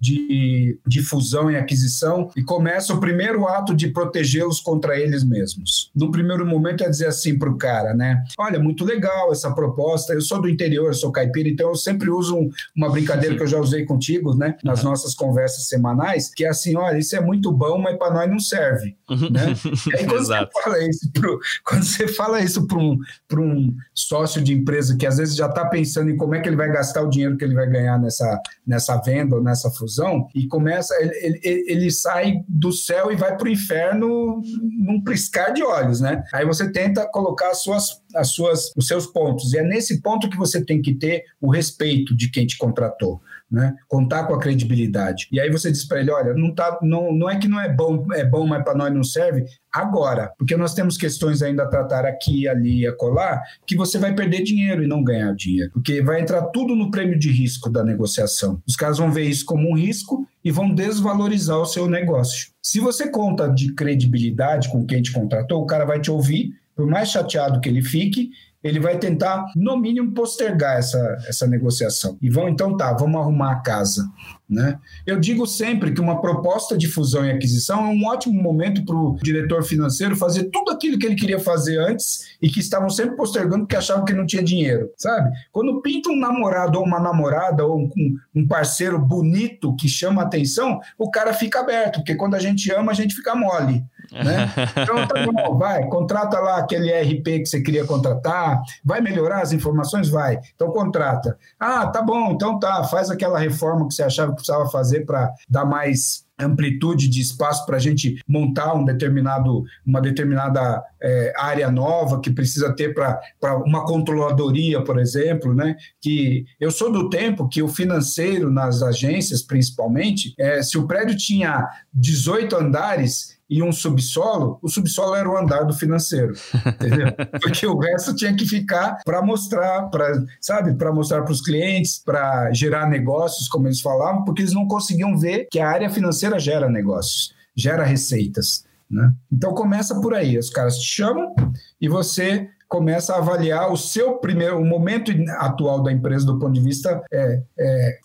de, 0.00 0.78
de 0.86 1.02
fusão 1.02 1.50
e 1.50 1.56
aquisição 1.56 2.30
e 2.36 2.42
começa 2.42 2.92
o 2.92 3.00
primeiro 3.00 3.46
ato 3.46 3.74
de 3.74 3.88
protegê-los 3.88 4.60
contra 4.60 4.98
eles 4.98 5.24
mesmos. 5.24 5.90
No 5.94 6.10
primeiro 6.10 6.46
momento 6.46 6.84
é 6.84 6.88
dizer 6.88 7.06
assim 7.06 7.38
para 7.38 7.50
o 7.50 7.56
cara, 7.56 7.94
né? 7.94 8.22
Olha, 8.38 8.58
muito 8.58 8.84
legal 8.84 9.32
essa 9.32 9.50
proposta, 9.52 10.12
eu 10.12 10.20
sou 10.20 10.40
do 10.40 10.48
interior, 10.48 10.94
sou 10.94 11.10
caipira, 11.10 11.48
então 11.48 11.68
eu 11.68 11.76
sempre 11.76 12.10
uso 12.10 12.36
um, 12.36 12.50
uma 12.76 12.90
brincadeira 12.90 13.36
que 13.36 13.42
eu 13.42 13.46
já 13.46 13.58
usei 13.58 13.84
contigo, 13.84 14.34
né? 14.34 14.56
Nas 14.62 14.82
nossas 14.82 15.14
conversas 15.14 15.68
semanais, 15.68 16.32
que 16.32 16.44
é 16.44 16.48
assim, 16.48 16.76
olha, 16.76 16.98
isso 16.98 17.16
é 17.16 17.20
muito 17.20 17.50
bom, 17.52 17.78
mas 17.78 17.96
para 17.96 18.12
nós 18.12 18.30
não 18.30 18.38
serve, 18.38 18.96
né? 19.30 19.54
E 19.86 19.96
aí, 19.96 20.06
quando 20.06 20.26
Exato. 20.26 20.50
Você 20.52 20.62
fala 20.62 20.88
isso 20.88 21.12
pro, 21.12 21.40
quando 21.64 21.84
você 21.84 22.08
fala 22.08 22.40
isso 22.40 22.66
para 22.66 22.78
um, 22.78 22.98
um 23.38 23.76
sócio 23.94 24.42
de 24.42 24.52
empresa 24.52 24.96
que 24.96 25.06
às 25.06 25.18
vezes 25.18 25.36
já 25.36 25.46
está 25.46 25.64
pensando 25.66 26.10
em 26.10 26.16
como 26.16 26.34
é 26.34 26.40
que 26.40 26.48
ele 26.48 26.56
vai 26.56 26.70
gastar 26.70 27.02
o 27.02 27.10
dinheiro 27.10 27.36
que 27.36 27.44
ele 27.44 27.54
vai 27.54 27.68
ganhar 27.68 27.98
nessa, 27.98 28.40
nessa 28.66 28.96
venda 29.00 29.35
nessa 29.42 29.70
fusão, 29.70 30.28
e 30.34 30.46
começa, 30.46 30.94
ele, 31.00 31.40
ele, 31.42 31.64
ele 31.68 31.90
sai 31.90 32.44
do 32.48 32.72
céu 32.72 33.10
e 33.10 33.16
vai 33.16 33.36
para 33.36 33.46
o 33.46 33.50
inferno 33.50 34.42
num 34.78 35.02
piscar 35.02 35.50
de 35.52 35.62
olhos, 35.62 36.00
né? 36.00 36.22
Aí 36.32 36.44
você 36.44 36.70
tenta 36.70 37.06
colocar 37.06 37.50
as 37.50 37.62
suas, 37.62 38.02
as 38.14 38.28
suas, 38.28 38.72
os 38.76 38.86
seus 38.86 39.06
pontos, 39.06 39.52
e 39.52 39.58
é 39.58 39.62
nesse 39.62 40.00
ponto 40.00 40.28
que 40.28 40.36
você 40.36 40.64
tem 40.64 40.80
que 40.80 40.94
ter 40.94 41.24
o 41.40 41.50
respeito 41.50 42.16
de 42.16 42.30
quem 42.30 42.46
te 42.46 42.56
contratou 42.56 43.20
né? 43.50 43.74
Contar 43.88 44.24
com 44.24 44.34
a 44.34 44.40
credibilidade. 44.40 45.28
E 45.30 45.40
aí 45.40 45.50
você 45.50 45.70
diz 45.70 45.84
para 45.86 46.00
ele, 46.00 46.10
olha, 46.10 46.34
não 46.34 46.54
tá, 46.54 46.78
não, 46.82 47.12
não 47.12 47.30
é 47.30 47.38
que 47.38 47.48
não 47.48 47.60
é 47.60 47.72
bom, 47.72 48.06
é 48.12 48.24
bom, 48.24 48.46
mas 48.46 48.62
para 48.62 48.74
nós 48.74 48.92
não 48.92 49.04
serve 49.04 49.44
agora, 49.72 50.32
porque 50.38 50.56
nós 50.56 50.74
temos 50.74 50.96
questões 50.96 51.42
ainda 51.42 51.64
a 51.64 51.68
tratar 51.68 52.04
aqui, 52.04 52.48
ali 52.48 52.86
acolá, 52.86 53.42
que 53.66 53.76
você 53.76 53.98
vai 53.98 54.14
perder 54.14 54.42
dinheiro 54.42 54.82
e 54.82 54.86
não 54.86 55.04
ganhar 55.04 55.34
dinheiro, 55.34 55.70
porque 55.72 56.02
vai 56.02 56.20
entrar 56.20 56.42
tudo 56.46 56.74
no 56.74 56.90
prêmio 56.90 57.18
de 57.18 57.30
risco 57.30 57.70
da 57.70 57.84
negociação. 57.84 58.60
Os 58.66 58.74
caras 58.74 58.98
vão 58.98 59.12
ver 59.12 59.24
isso 59.24 59.44
como 59.44 59.70
um 59.70 59.76
risco 59.76 60.26
e 60.42 60.50
vão 60.50 60.74
desvalorizar 60.74 61.58
o 61.58 61.66
seu 61.66 61.88
negócio. 61.88 62.48
Se 62.62 62.80
você 62.80 63.08
conta 63.08 63.48
de 63.48 63.74
credibilidade 63.74 64.68
com 64.70 64.84
quem 64.86 65.02
te 65.02 65.12
contratou, 65.12 65.62
o 65.62 65.66
cara 65.66 65.84
vai 65.84 66.00
te 66.00 66.10
ouvir, 66.10 66.52
por 66.74 66.86
mais 66.86 67.10
chateado 67.10 67.60
que 67.60 67.68
ele 67.68 67.82
fique, 67.82 68.30
ele 68.66 68.80
vai 68.80 68.98
tentar, 68.98 69.46
no 69.54 69.76
mínimo, 69.76 70.12
postergar 70.12 70.78
essa, 70.78 70.98
essa 71.28 71.46
negociação. 71.46 72.16
E 72.20 72.28
vão, 72.28 72.48
então 72.48 72.76
tá, 72.76 72.92
vamos 72.92 73.20
arrumar 73.20 73.52
a 73.52 73.60
casa. 73.60 74.04
Né? 74.48 74.78
Eu 75.04 75.18
digo 75.18 75.44
sempre 75.44 75.92
que 75.92 76.00
uma 76.00 76.20
proposta 76.20 76.78
de 76.78 76.86
fusão 76.86 77.26
e 77.26 77.32
aquisição 77.32 77.84
é 77.84 77.88
um 77.88 78.04
ótimo 78.06 78.40
momento 78.40 78.84
para 78.84 78.94
o 78.94 79.16
diretor 79.20 79.64
financeiro 79.64 80.14
fazer 80.14 80.44
tudo 80.52 80.70
aquilo 80.70 80.98
que 80.98 81.06
ele 81.06 81.16
queria 81.16 81.40
fazer 81.40 81.78
antes 81.78 82.36
e 82.40 82.48
que 82.48 82.60
estavam 82.60 82.88
sempre 82.88 83.16
postergando 83.16 83.64
porque 83.64 83.74
achavam 83.74 84.04
que 84.04 84.12
não 84.12 84.24
tinha 84.24 84.44
dinheiro, 84.44 84.88
sabe? 84.96 85.30
Quando 85.50 85.82
pinta 85.82 86.10
um 86.10 86.18
namorado 86.18 86.78
ou 86.78 86.84
uma 86.84 87.00
namorada 87.00 87.66
ou 87.66 87.76
um, 87.76 87.90
um 88.34 88.46
parceiro 88.46 89.00
bonito 89.00 89.74
que 89.74 89.88
chama 89.88 90.22
atenção, 90.22 90.78
o 90.96 91.10
cara 91.10 91.32
fica 91.32 91.58
aberto, 91.58 91.96
porque 91.96 92.14
quando 92.14 92.34
a 92.34 92.40
gente 92.40 92.70
ama, 92.72 92.92
a 92.92 92.94
gente 92.94 93.16
fica 93.16 93.34
mole. 93.34 93.84
Né? 94.12 94.52
Então 94.86 95.06
tá 95.06 95.26
bom, 95.26 95.58
vai, 95.58 95.86
contrata 95.88 96.38
lá 96.38 96.58
aquele 96.58 96.92
RP 96.92 97.24
que 97.40 97.46
você 97.46 97.60
queria 97.60 97.84
contratar, 97.84 98.60
vai 98.84 99.00
melhorar 99.00 99.42
as 99.42 99.52
informações? 99.52 100.08
Vai. 100.08 100.38
Então 100.54 100.70
contrata. 100.70 101.36
Ah, 101.58 101.86
tá 101.86 102.02
bom, 102.02 102.32
então 102.32 102.58
tá, 102.58 102.84
faz 102.84 103.10
aquela 103.10 103.38
reforma 103.38 103.88
que 103.88 103.94
você 103.94 104.02
achava 104.02 104.30
que 104.30 104.36
precisava 104.36 104.68
fazer 104.68 105.04
para 105.04 105.32
dar 105.48 105.64
mais 105.64 106.26
amplitude 106.38 107.08
de 107.08 107.20
espaço 107.20 107.64
para 107.64 107.76
a 107.76 107.80
gente 107.80 108.22
montar 108.28 108.74
um 108.74 108.84
determinado, 108.84 109.64
uma 109.86 110.00
determinada 110.00 110.82
é, 111.00 111.32
área 111.36 111.70
nova 111.70 112.20
que 112.20 112.30
precisa 112.30 112.74
ter 112.74 112.92
para 112.92 113.20
uma 113.64 113.84
controladoria, 113.84 114.82
por 114.82 114.98
exemplo, 114.98 115.54
né? 115.54 115.76
Que 116.00 116.44
eu 116.60 116.70
sou 116.70 116.92
do 116.92 117.08
tempo 117.08 117.48
que 117.48 117.62
o 117.62 117.68
financeiro 117.68 118.50
nas 118.50 118.82
agências, 118.82 119.42
principalmente, 119.42 120.34
é, 120.38 120.62
se 120.62 120.76
o 120.76 120.86
prédio 120.86 121.16
tinha 121.16 121.66
18 121.92 122.54
andares, 122.56 123.35
e 123.48 123.62
um 123.62 123.70
subsolo, 123.70 124.58
o 124.60 124.68
subsolo 124.68 125.14
era 125.14 125.28
o 125.28 125.36
andar 125.36 125.62
do 125.64 125.72
financeiro, 125.72 126.34
entendeu? 126.66 127.12
Porque 127.40 127.66
o 127.66 127.78
resto 127.78 128.14
tinha 128.14 128.34
que 128.34 128.44
ficar 128.44 128.98
para 129.04 129.22
mostrar, 129.22 129.88
para 129.88 130.12
sabe, 130.40 130.74
para 130.74 130.92
mostrar 130.92 131.22
para 131.22 131.32
os 131.32 131.40
clientes, 131.40 132.02
para 132.04 132.52
gerar 132.52 132.88
negócios, 132.88 133.48
como 133.48 133.68
eles 133.68 133.80
falavam, 133.80 134.24
porque 134.24 134.42
eles 134.42 134.52
não 134.52 134.66
conseguiam 134.66 135.16
ver 135.16 135.46
que 135.50 135.60
a 135.60 135.68
área 135.68 135.88
financeira 135.88 136.38
gera 136.38 136.68
negócios, 136.68 137.34
gera 137.54 137.84
receitas. 137.84 138.64
Né? 138.90 139.12
Então 139.32 139.54
começa 139.54 140.00
por 140.00 140.14
aí, 140.14 140.38
os 140.38 140.50
caras 140.50 140.78
te 140.78 140.86
chamam 140.86 141.34
e 141.80 141.88
você 141.88 142.48
começa 142.68 143.14
a 143.14 143.18
avaliar 143.18 143.72
o 143.72 143.76
seu 143.76 144.18
primeiro, 144.18 144.58
o 144.58 144.64
momento 144.64 145.12
atual 145.38 145.82
da 145.82 145.92
empresa 145.92 146.26
do 146.26 146.38
ponto 146.38 146.52
de 146.52 146.60
vista 146.60 147.02
é, 147.12 147.42
é, 147.58 147.98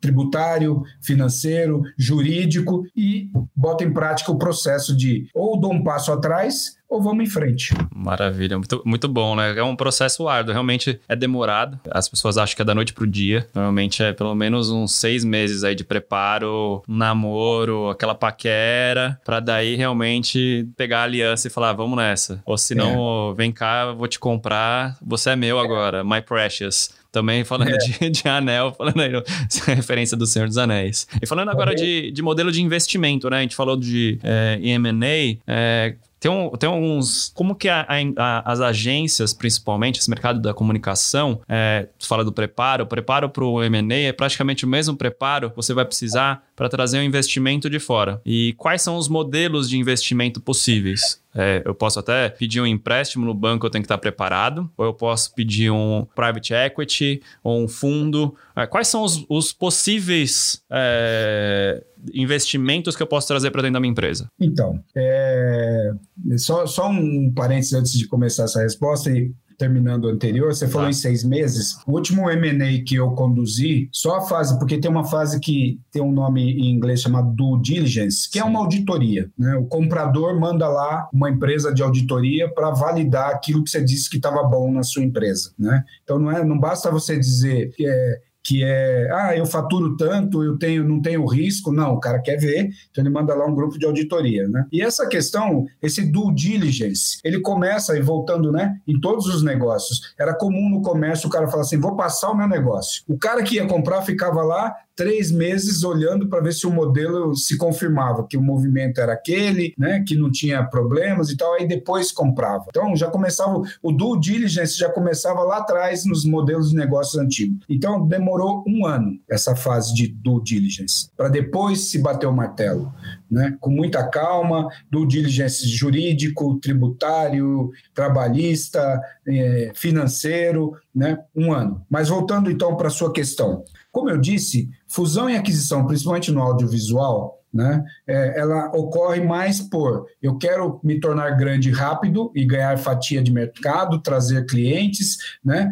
tributário, 0.00 0.82
financeiro, 1.02 1.82
jurídico 1.98 2.84
e 2.96 3.30
bota 3.54 3.84
em 3.84 3.92
prática 3.92 4.32
o 4.32 4.38
processo 4.38 4.96
de 4.96 5.28
ou 5.34 5.58
dou 5.58 5.72
um 5.72 5.82
passo 5.82 6.12
atrás 6.12 6.76
ou 6.88 7.02
vamos 7.02 7.24
em 7.24 7.30
frente. 7.30 7.74
Maravilha, 7.94 8.56
muito, 8.56 8.82
muito 8.84 9.08
bom, 9.08 9.34
né? 9.34 9.58
É 9.58 9.62
um 9.62 9.76
processo 9.76 10.28
árduo, 10.28 10.52
realmente 10.52 11.00
é 11.08 11.16
demorado. 11.16 11.78
As 11.90 12.08
pessoas 12.08 12.38
acham 12.38 12.54
que 12.54 12.62
é 12.62 12.64
da 12.64 12.74
noite 12.74 12.92
pro 12.92 13.06
dia. 13.06 13.46
Normalmente 13.54 14.02
é 14.02 14.12
pelo 14.12 14.34
menos 14.34 14.70
uns 14.70 14.94
seis 14.94 15.24
meses 15.24 15.64
aí 15.64 15.74
de 15.74 15.84
preparo, 15.84 16.82
um 16.88 16.96
namoro, 16.96 17.90
aquela 17.90 18.14
paquera, 18.14 19.20
para 19.24 19.40
daí 19.40 19.74
realmente 19.74 20.68
pegar 20.76 21.00
a 21.00 21.04
aliança 21.04 21.48
e 21.48 21.50
falar, 21.50 21.72
vamos 21.72 21.96
nessa. 21.96 22.42
Ou 22.44 22.56
se 22.56 22.74
não, 22.74 23.32
é. 23.32 23.34
vem 23.34 23.52
cá, 23.52 23.92
vou 23.92 24.06
te 24.06 24.18
comprar, 24.18 24.96
você 25.02 25.30
é 25.30 25.36
meu 25.36 25.58
agora, 25.58 26.04
my 26.04 26.20
precious. 26.22 26.90
Também 27.10 27.44
falando 27.44 27.70
é. 27.70 27.78
de, 27.78 28.10
de, 28.10 28.28
anel, 28.28 28.74
falando 28.76 29.00
aí, 29.00 29.10
referência 29.74 30.16
do 30.16 30.26
Senhor 30.26 30.46
dos 30.46 30.58
Anéis. 30.58 31.08
E 31.22 31.26
falando 31.26 31.48
agora 31.50 31.74
de, 31.74 32.10
de 32.10 32.20
modelo 32.20 32.52
de 32.52 32.60
investimento, 32.62 33.30
né? 33.30 33.38
A 33.38 33.40
gente 33.40 33.56
falou 33.56 33.74
de 33.74 34.18
é, 34.22 34.58
M&A, 34.60 35.38
é, 35.46 35.94
tem, 36.18 36.30
um, 36.30 36.50
tem 36.50 36.68
alguns. 36.68 37.30
Como 37.34 37.54
que 37.54 37.68
a, 37.68 37.86
a, 38.16 38.52
as 38.52 38.60
agências, 38.60 39.32
principalmente, 39.32 40.00
esse 40.00 40.08
mercado 40.08 40.40
da 40.40 40.54
comunicação, 40.54 41.40
é, 41.48 41.88
tu 41.98 42.06
fala 42.06 42.24
do 42.24 42.32
preparo, 42.32 42.84
o 42.84 42.86
preparo 42.86 43.28
para 43.28 43.44
o 43.44 43.58
MA 43.58 43.94
é 43.94 44.12
praticamente 44.12 44.64
o 44.64 44.68
mesmo 44.68 44.96
preparo 44.96 45.50
que 45.50 45.56
você 45.56 45.74
vai 45.74 45.84
precisar 45.84 46.42
para 46.54 46.68
trazer 46.68 46.98
um 46.98 47.02
investimento 47.02 47.68
de 47.68 47.78
fora. 47.78 48.20
E 48.24 48.54
quais 48.56 48.80
são 48.80 48.96
os 48.96 49.08
modelos 49.08 49.68
de 49.68 49.76
investimento 49.76 50.40
possíveis? 50.40 51.20
É, 51.34 51.60
eu 51.66 51.74
posso 51.74 52.00
até 52.00 52.30
pedir 52.30 52.62
um 52.62 52.66
empréstimo 52.66 53.26
no 53.26 53.34
banco, 53.34 53.66
eu 53.66 53.70
tenho 53.70 53.82
que 53.82 53.86
estar 53.86 53.98
preparado, 53.98 54.70
ou 54.74 54.86
eu 54.86 54.94
posso 54.94 55.34
pedir 55.34 55.70
um 55.70 56.06
private 56.14 56.54
equity 56.54 57.22
ou 57.44 57.62
um 57.62 57.68
fundo. 57.68 58.34
É, 58.56 58.66
quais 58.66 58.88
são 58.88 59.02
os, 59.02 59.26
os 59.28 59.52
possíveis 59.52 60.62
é, 60.70 61.84
investimentos 62.12 62.96
que 62.96 63.02
eu 63.02 63.06
posso 63.06 63.28
trazer 63.28 63.50
para 63.50 63.62
dentro 63.62 63.74
da 63.74 63.80
minha 63.80 63.90
empresa? 63.90 64.30
Então, 64.40 64.82
é, 64.94 65.92
só, 66.36 66.66
só 66.66 66.88
um 66.88 67.32
parênteses 67.34 67.72
antes 67.72 67.92
de 67.92 68.06
começar 68.06 68.44
essa 68.44 68.62
resposta. 68.62 69.10
E 69.10 69.32
terminando 69.56 70.04
o 70.04 70.08
anterior, 70.08 70.54
você 70.54 70.68
falou 70.68 70.86
tá. 70.86 70.90
em 70.90 70.94
seis 70.94 71.24
meses. 71.24 71.78
O 71.86 71.92
último 71.92 72.30
M&A 72.30 72.84
que 72.84 72.96
eu 72.96 73.10
conduzi, 73.12 73.88
só 73.92 74.16
a 74.16 74.20
fase, 74.20 74.58
porque 74.58 74.78
tem 74.78 74.90
uma 74.90 75.04
fase 75.04 75.40
que 75.40 75.80
tem 75.90 76.02
um 76.02 76.12
nome 76.12 76.42
em 76.42 76.70
inglês 76.70 77.00
chamado 77.00 77.34
due 77.34 77.60
diligence, 77.60 78.30
que 78.30 78.38
é 78.38 78.42
Sim. 78.42 78.48
é 78.48 78.50
uma 78.50 78.60
auditoria. 78.60 79.30
Né? 79.38 79.54
O 79.56 79.64
comprador 79.64 80.38
manda 80.38 80.68
lá 80.68 81.08
uma 81.12 81.30
empresa 81.30 81.72
de 81.72 81.82
auditoria 81.82 82.52
para 82.52 82.70
validar 82.70 83.30
aquilo 83.30 83.64
que 83.64 83.70
você 83.70 83.82
disse 83.82 84.10
que 84.10 84.16
estava 84.16 84.42
bom 84.42 84.72
na 84.72 84.82
sua 84.82 85.02
empresa. 85.02 85.52
Né? 85.58 85.82
Então 86.04 86.18
não, 86.18 86.30
é, 86.30 86.44
não 86.44 86.58
basta 86.58 86.90
você 86.90 87.18
dizer 87.18 87.70
que 87.74 87.86
é, 87.86 88.20
que 88.46 88.62
é, 88.62 89.08
ah, 89.10 89.36
eu 89.36 89.44
faturo 89.44 89.96
tanto, 89.96 90.44
eu 90.44 90.56
tenho, 90.56 90.84
não 90.84 91.02
tenho 91.02 91.26
risco. 91.26 91.72
Não, 91.72 91.94
o 91.94 92.00
cara 92.00 92.20
quer 92.20 92.36
ver, 92.36 92.70
então 92.88 93.02
ele 93.02 93.10
manda 93.10 93.34
lá 93.34 93.44
um 93.44 93.54
grupo 93.54 93.76
de 93.76 93.84
auditoria, 93.84 94.48
né? 94.48 94.64
E 94.70 94.80
essa 94.80 95.08
questão, 95.08 95.66
esse 95.82 96.12
due 96.12 96.32
diligence, 96.32 97.18
ele 97.24 97.40
começa, 97.40 97.98
e 97.98 98.00
voltando, 98.00 98.52
né, 98.52 98.76
em 98.86 99.00
todos 99.00 99.26
os 99.26 99.42
negócios, 99.42 100.14
era 100.16 100.32
comum 100.32 100.70
no 100.70 100.80
comércio 100.80 101.26
o 101.26 101.30
cara 101.30 101.48
falar 101.48 101.62
assim, 101.62 101.80
vou 101.80 101.96
passar 101.96 102.30
o 102.30 102.36
meu 102.36 102.46
negócio. 102.46 103.02
O 103.08 103.18
cara 103.18 103.42
que 103.42 103.56
ia 103.56 103.66
comprar 103.66 104.02
ficava 104.02 104.44
lá 104.44 104.72
três 104.96 105.30
meses 105.30 105.84
olhando 105.84 106.28
para 106.28 106.40
ver 106.40 106.54
se 106.54 106.66
o 106.66 106.70
modelo 106.70 107.36
se 107.36 107.56
confirmava, 107.58 108.26
que 108.26 108.36
o 108.36 108.42
movimento 108.42 109.00
era 109.00 109.12
aquele, 109.12 109.74
né, 109.78 110.02
que 110.06 110.16
não 110.16 110.30
tinha 110.30 110.64
problemas 110.64 111.30
e 111.30 111.36
tal, 111.36 111.52
aí 111.52 111.68
depois 111.68 112.10
comprava. 112.10 112.64
Então 112.68 112.96
já 112.96 113.08
começava, 113.08 113.62
o 113.82 113.92
due 113.92 114.18
diligence 114.18 114.78
já 114.78 114.88
começava 114.88 115.42
lá 115.42 115.58
atrás 115.58 116.06
nos 116.06 116.24
modelos 116.24 116.70
de 116.70 116.76
negócios 116.76 117.16
antigos. 117.16 117.64
Então 117.68 118.06
demorou 118.06 118.64
um 118.66 118.86
ano 118.86 119.18
essa 119.28 119.54
fase 119.54 119.94
de 119.94 120.08
due 120.08 120.42
diligence, 120.42 121.10
para 121.16 121.28
depois 121.28 121.90
se 121.90 121.98
bater 121.98 122.26
o 122.26 122.32
martelo 122.32 122.92
né? 123.30 123.56
com 123.60 123.70
muita 123.70 124.08
calma, 124.08 124.68
do 124.90 125.06
diligência 125.06 125.66
jurídico, 125.66 126.58
tributário, 126.60 127.70
trabalhista, 127.94 129.00
eh, 129.26 129.72
financeiro, 129.74 130.72
né? 130.94 131.18
um 131.34 131.52
ano. 131.52 131.84
Mas 131.90 132.08
voltando 132.08 132.50
então 132.50 132.76
para 132.76 132.88
a 132.88 132.90
sua 132.90 133.12
questão. 133.12 133.64
Como 133.90 134.10
eu 134.10 134.18
disse, 134.18 134.68
fusão 134.88 135.28
e 135.28 135.36
aquisição, 135.36 135.86
principalmente 135.86 136.30
no 136.30 136.42
audiovisual, 136.42 137.36
né? 137.56 137.82
É, 138.06 138.38
ela 138.38 138.70
ocorre 138.74 139.20
mais 139.20 139.60
por 139.60 140.06
eu 140.20 140.36
quero 140.36 140.78
me 140.84 141.00
tornar 141.00 141.30
grande 141.30 141.70
rápido 141.70 142.30
e 142.34 142.44
ganhar 142.44 142.76
fatia 142.76 143.22
de 143.22 143.32
mercado, 143.32 144.02
trazer 144.02 144.44
clientes, 144.44 145.16
né? 145.42 145.70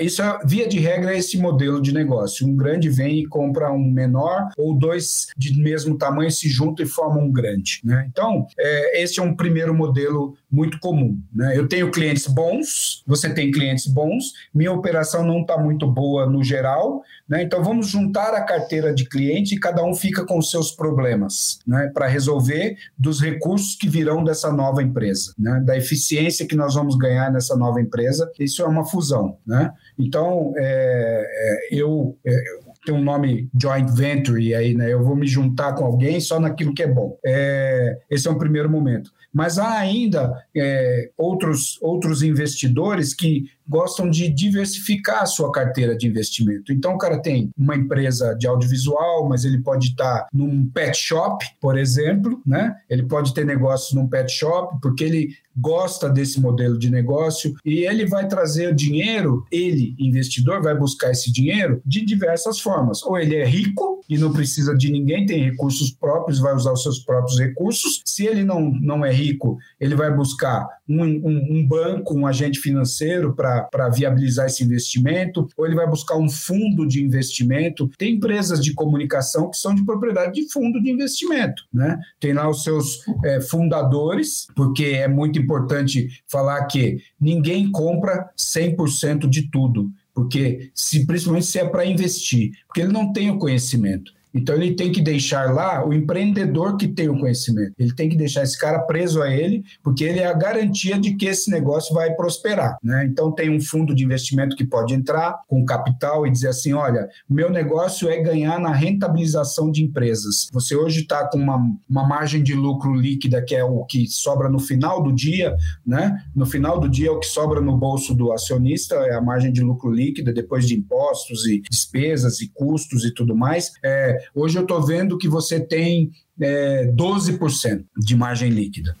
Isso 0.00 0.22
é, 0.22 0.38
via 0.44 0.68
de 0.68 0.78
regra 0.78 1.14
é 1.14 1.18
esse 1.18 1.38
modelo 1.38 1.80
de 1.80 1.92
negócio. 1.92 2.46
Um 2.46 2.56
grande 2.56 2.88
vem 2.88 3.20
e 3.20 3.26
compra 3.26 3.72
um 3.72 3.84
menor, 3.84 4.48
ou 4.56 4.74
dois 4.74 5.26
de 5.36 5.58
mesmo 5.60 5.96
tamanho 5.96 6.30
se 6.30 6.48
juntam 6.48 6.84
e 6.84 6.88
formam 6.88 7.24
um 7.24 7.32
grande. 7.32 7.80
Né? 7.84 8.06
Então, 8.10 8.46
é, 8.58 9.02
esse 9.02 9.20
é 9.20 9.22
um 9.22 9.34
primeiro 9.34 9.74
modelo 9.74 10.36
muito 10.50 10.78
comum. 10.78 11.18
Né? 11.34 11.58
Eu 11.58 11.66
tenho 11.68 11.90
clientes 11.90 12.26
bons, 12.26 13.02
você 13.06 13.32
tem 13.32 13.50
clientes 13.50 13.86
bons, 13.86 14.32
minha 14.54 14.72
operação 14.72 15.24
não 15.24 15.40
está 15.40 15.58
muito 15.58 15.86
boa 15.86 16.26
no 16.26 16.42
geral, 16.42 17.02
né? 17.28 17.42
então 17.42 17.62
vamos 17.62 17.88
juntar 17.88 18.34
a 18.34 18.42
carteira 18.42 18.94
de 18.94 19.08
cliente 19.08 19.54
e 19.54 19.60
cada 19.60 19.84
um 19.84 19.94
fica 19.94 20.24
com 20.24 20.40
seus 20.40 20.70
problemas 20.70 21.58
né? 21.66 21.90
para 21.92 22.06
resolver 22.06 22.76
dos 22.96 23.20
recursos 23.20 23.74
que 23.74 23.88
virão 23.88 24.22
dessa 24.22 24.52
nova 24.52 24.82
empresa, 24.82 25.34
né? 25.38 25.60
da 25.64 25.76
eficiência 25.76 26.46
que 26.46 26.56
nós 26.56 26.74
vamos 26.74 26.96
ganhar 26.96 27.32
nessa 27.32 27.56
nova 27.56 27.80
empresa. 27.80 28.30
Isso 28.38 28.62
é 28.62 28.66
uma 28.66 28.84
fusão. 28.84 29.13
Né? 29.46 29.72
Então, 29.98 30.52
é, 30.56 31.68
é, 31.70 31.74
eu. 31.74 32.16
É, 32.24 32.64
tem 32.84 32.94
um 32.94 33.02
nome 33.02 33.48
joint 33.58 33.88
venture 33.96 34.54
aí, 34.54 34.74
né? 34.74 34.92
Eu 34.92 35.02
vou 35.02 35.16
me 35.16 35.26
juntar 35.26 35.72
com 35.74 35.86
alguém 35.86 36.20
só 36.20 36.38
naquilo 36.38 36.74
que 36.74 36.82
é 36.82 36.86
bom. 36.86 37.18
É, 37.24 37.98
esse 38.10 38.28
é 38.28 38.30
um 38.30 38.36
primeiro 38.36 38.68
momento. 38.68 39.10
Mas 39.32 39.58
há 39.58 39.78
ainda 39.78 40.44
é, 40.54 41.10
outros, 41.16 41.78
outros 41.80 42.22
investidores 42.22 43.14
que 43.14 43.50
gostam 43.68 44.08
de 44.08 44.28
diversificar 44.28 45.22
a 45.22 45.26
sua 45.26 45.50
carteira 45.50 45.96
de 45.96 46.06
investimento. 46.06 46.72
Então, 46.72 46.94
o 46.94 46.98
cara 46.98 47.20
tem 47.20 47.50
uma 47.56 47.76
empresa 47.76 48.34
de 48.34 48.46
audiovisual, 48.46 49.28
mas 49.28 49.44
ele 49.44 49.58
pode 49.58 49.88
estar 49.88 50.26
num 50.32 50.66
pet 50.68 50.96
shop, 50.96 51.44
por 51.60 51.78
exemplo, 51.78 52.40
né? 52.46 52.74
Ele 52.88 53.04
pode 53.04 53.32
ter 53.32 53.44
negócios 53.44 53.92
num 53.92 54.08
pet 54.08 54.30
shop, 54.30 54.78
porque 54.80 55.04
ele 55.04 55.28
gosta 55.56 56.10
desse 56.10 56.40
modelo 56.40 56.78
de 56.78 56.90
negócio 56.90 57.54
e 57.64 57.84
ele 57.84 58.06
vai 58.06 58.26
trazer 58.26 58.72
o 58.72 58.74
dinheiro, 58.74 59.44
ele, 59.50 59.94
investidor, 59.98 60.62
vai 60.62 60.76
buscar 60.76 61.10
esse 61.10 61.32
dinheiro 61.32 61.80
de 61.86 62.04
diversas 62.04 62.60
formas. 62.60 63.02
Ou 63.02 63.18
ele 63.18 63.36
é 63.36 63.44
rico 63.44 64.00
e 64.08 64.18
não 64.18 64.32
precisa 64.32 64.76
de 64.76 64.90
ninguém, 64.90 65.26
tem 65.26 65.44
recursos 65.44 65.90
próprios, 65.90 66.40
vai 66.40 66.54
usar 66.54 66.72
os 66.72 66.82
seus 66.82 66.98
próprios 66.98 67.38
recursos. 67.38 68.02
Se 68.04 68.26
ele 68.26 68.44
não, 68.44 68.70
não 68.80 69.04
é 69.04 69.12
rico, 69.12 69.56
ele 69.80 69.94
vai 69.94 70.12
buscar 70.14 70.68
um, 70.88 71.02
um, 71.02 71.58
um 71.58 71.66
banco, 71.66 72.14
um 72.14 72.26
agente 72.26 72.58
financeiro 72.58 73.34
para 73.34 73.53
viabilizar 73.92 74.46
esse 74.46 74.64
investimento, 74.64 75.48
ou 75.56 75.66
ele 75.66 75.74
vai 75.74 75.88
buscar 75.88 76.16
um 76.16 76.28
fundo 76.28 76.86
de 76.86 77.02
investimento. 77.02 77.90
Tem 77.98 78.14
empresas 78.14 78.62
de 78.62 78.74
comunicação 78.74 79.50
que 79.50 79.56
são 79.56 79.74
de 79.74 79.84
propriedade 79.84 80.32
de 80.34 80.52
fundo 80.52 80.80
de 80.82 80.90
investimento. 80.90 81.64
Né? 81.72 81.98
Tem 82.18 82.32
lá 82.32 82.48
os 82.48 82.62
seus 82.62 83.00
é, 83.24 83.40
fundadores, 83.40 84.46
porque 84.54 84.84
é 84.84 85.08
muito 85.08 85.38
importante 85.38 86.22
falar 86.26 86.64
que 86.66 86.98
ninguém 87.20 87.70
compra 87.70 88.30
100% 88.36 89.28
de 89.28 89.50
tudo, 89.50 89.90
porque 90.14 90.70
se 90.74 91.06
principalmente 91.06 91.46
se 91.46 91.58
é 91.58 91.68
para 91.68 91.84
investir, 91.84 92.52
porque 92.66 92.80
ele 92.80 92.92
não 92.92 93.12
tem 93.12 93.30
o 93.30 93.38
conhecimento. 93.38 94.12
Então 94.34 94.54
ele 94.56 94.74
tem 94.74 94.90
que 94.90 95.00
deixar 95.00 95.52
lá 95.52 95.86
o 95.86 95.92
empreendedor 95.92 96.76
que 96.76 96.88
tem 96.88 97.08
o 97.08 97.18
conhecimento. 97.18 97.72
Ele 97.78 97.94
tem 97.94 98.08
que 98.08 98.16
deixar 98.16 98.42
esse 98.42 98.58
cara 98.58 98.80
preso 98.80 99.22
a 99.22 99.30
ele, 99.30 99.64
porque 99.82 100.04
ele 100.04 100.20
é 100.20 100.26
a 100.26 100.32
garantia 100.32 100.98
de 100.98 101.14
que 101.14 101.26
esse 101.26 101.50
negócio 101.50 101.94
vai 101.94 102.12
prosperar. 102.14 102.76
Né? 102.82 103.06
Então 103.06 103.32
tem 103.32 103.50
um 103.50 103.60
fundo 103.60 103.94
de 103.94 104.04
investimento 104.04 104.56
que 104.56 104.64
pode 104.64 104.94
entrar 104.94 105.38
com 105.46 105.64
capital 105.64 106.26
e 106.26 106.30
dizer 106.30 106.48
assim: 106.48 106.72
olha, 106.72 107.08
meu 107.28 107.50
negócio 107.50 108.08
é 108.08 108.20
ganhar 108.20 108.58
na 108.58 108.72
rentabilização 108.72 109.70
de 109.70 109.82
empresas. 109.82 110.48
Você 110.52 110.74
hoje 110.74 111.02
está 111.02 111.28
com 111.28 111.38
uma, 111.38 111.56
uma 111.88 112.06
margem 112.06 112.42
de 112.42 112.54
lucro 112.54 112.94
líquida 112.94 113.42
que 113.42 113.54
é 113.54 113.64
o 113.64 113.84
que 113.84 114.06
sobra 114.08 114.48
no 114.48 114.58
final 114.58 115.02
do 115.02 115.12
dia, 115.12 115.56
né? 115.86 116.22
No 116.34 116.46
final 116.46 116.80
do 116.80 116.88
dia, 116.88 117.08
é 117.08 117.10
o 117.10 117.18
que 117.18 117.26
sobra 117.26 117.60
no 117.60 117.76
bolso 117.76 118.14
do 118.14 118.32
acionista 118.32 118.94
é 118.96 119.14
a 119.14 119.20
margem 119.20 119.52
de 119.52 119.60
lucro 119.60 119.90
líquida, 119.90 120.32
depois 120.32 120.66
de 120.66 120.74
impostos 120.74 121.46
e 121.46 121.62
despesas 121.70 122.40
e 122.40 122.48
custos 122.48 123.04
e 123.04 123.12
tudo 123.12 123.36
mais. 123.36 123.72
É, 123.82 124.18
Hoje 124.34 124.58
eu 124.58 124.62
estou 124.62 124.82
vendo 124.82 125.18
que 125.18 125.28
você 125.28 125.58
tem 125.60 126.12
é, 126.40 126.92
12% 126.94 127.84
de 127.96 128.16
margem 128.16 128.50
líquida. 128.50 128.96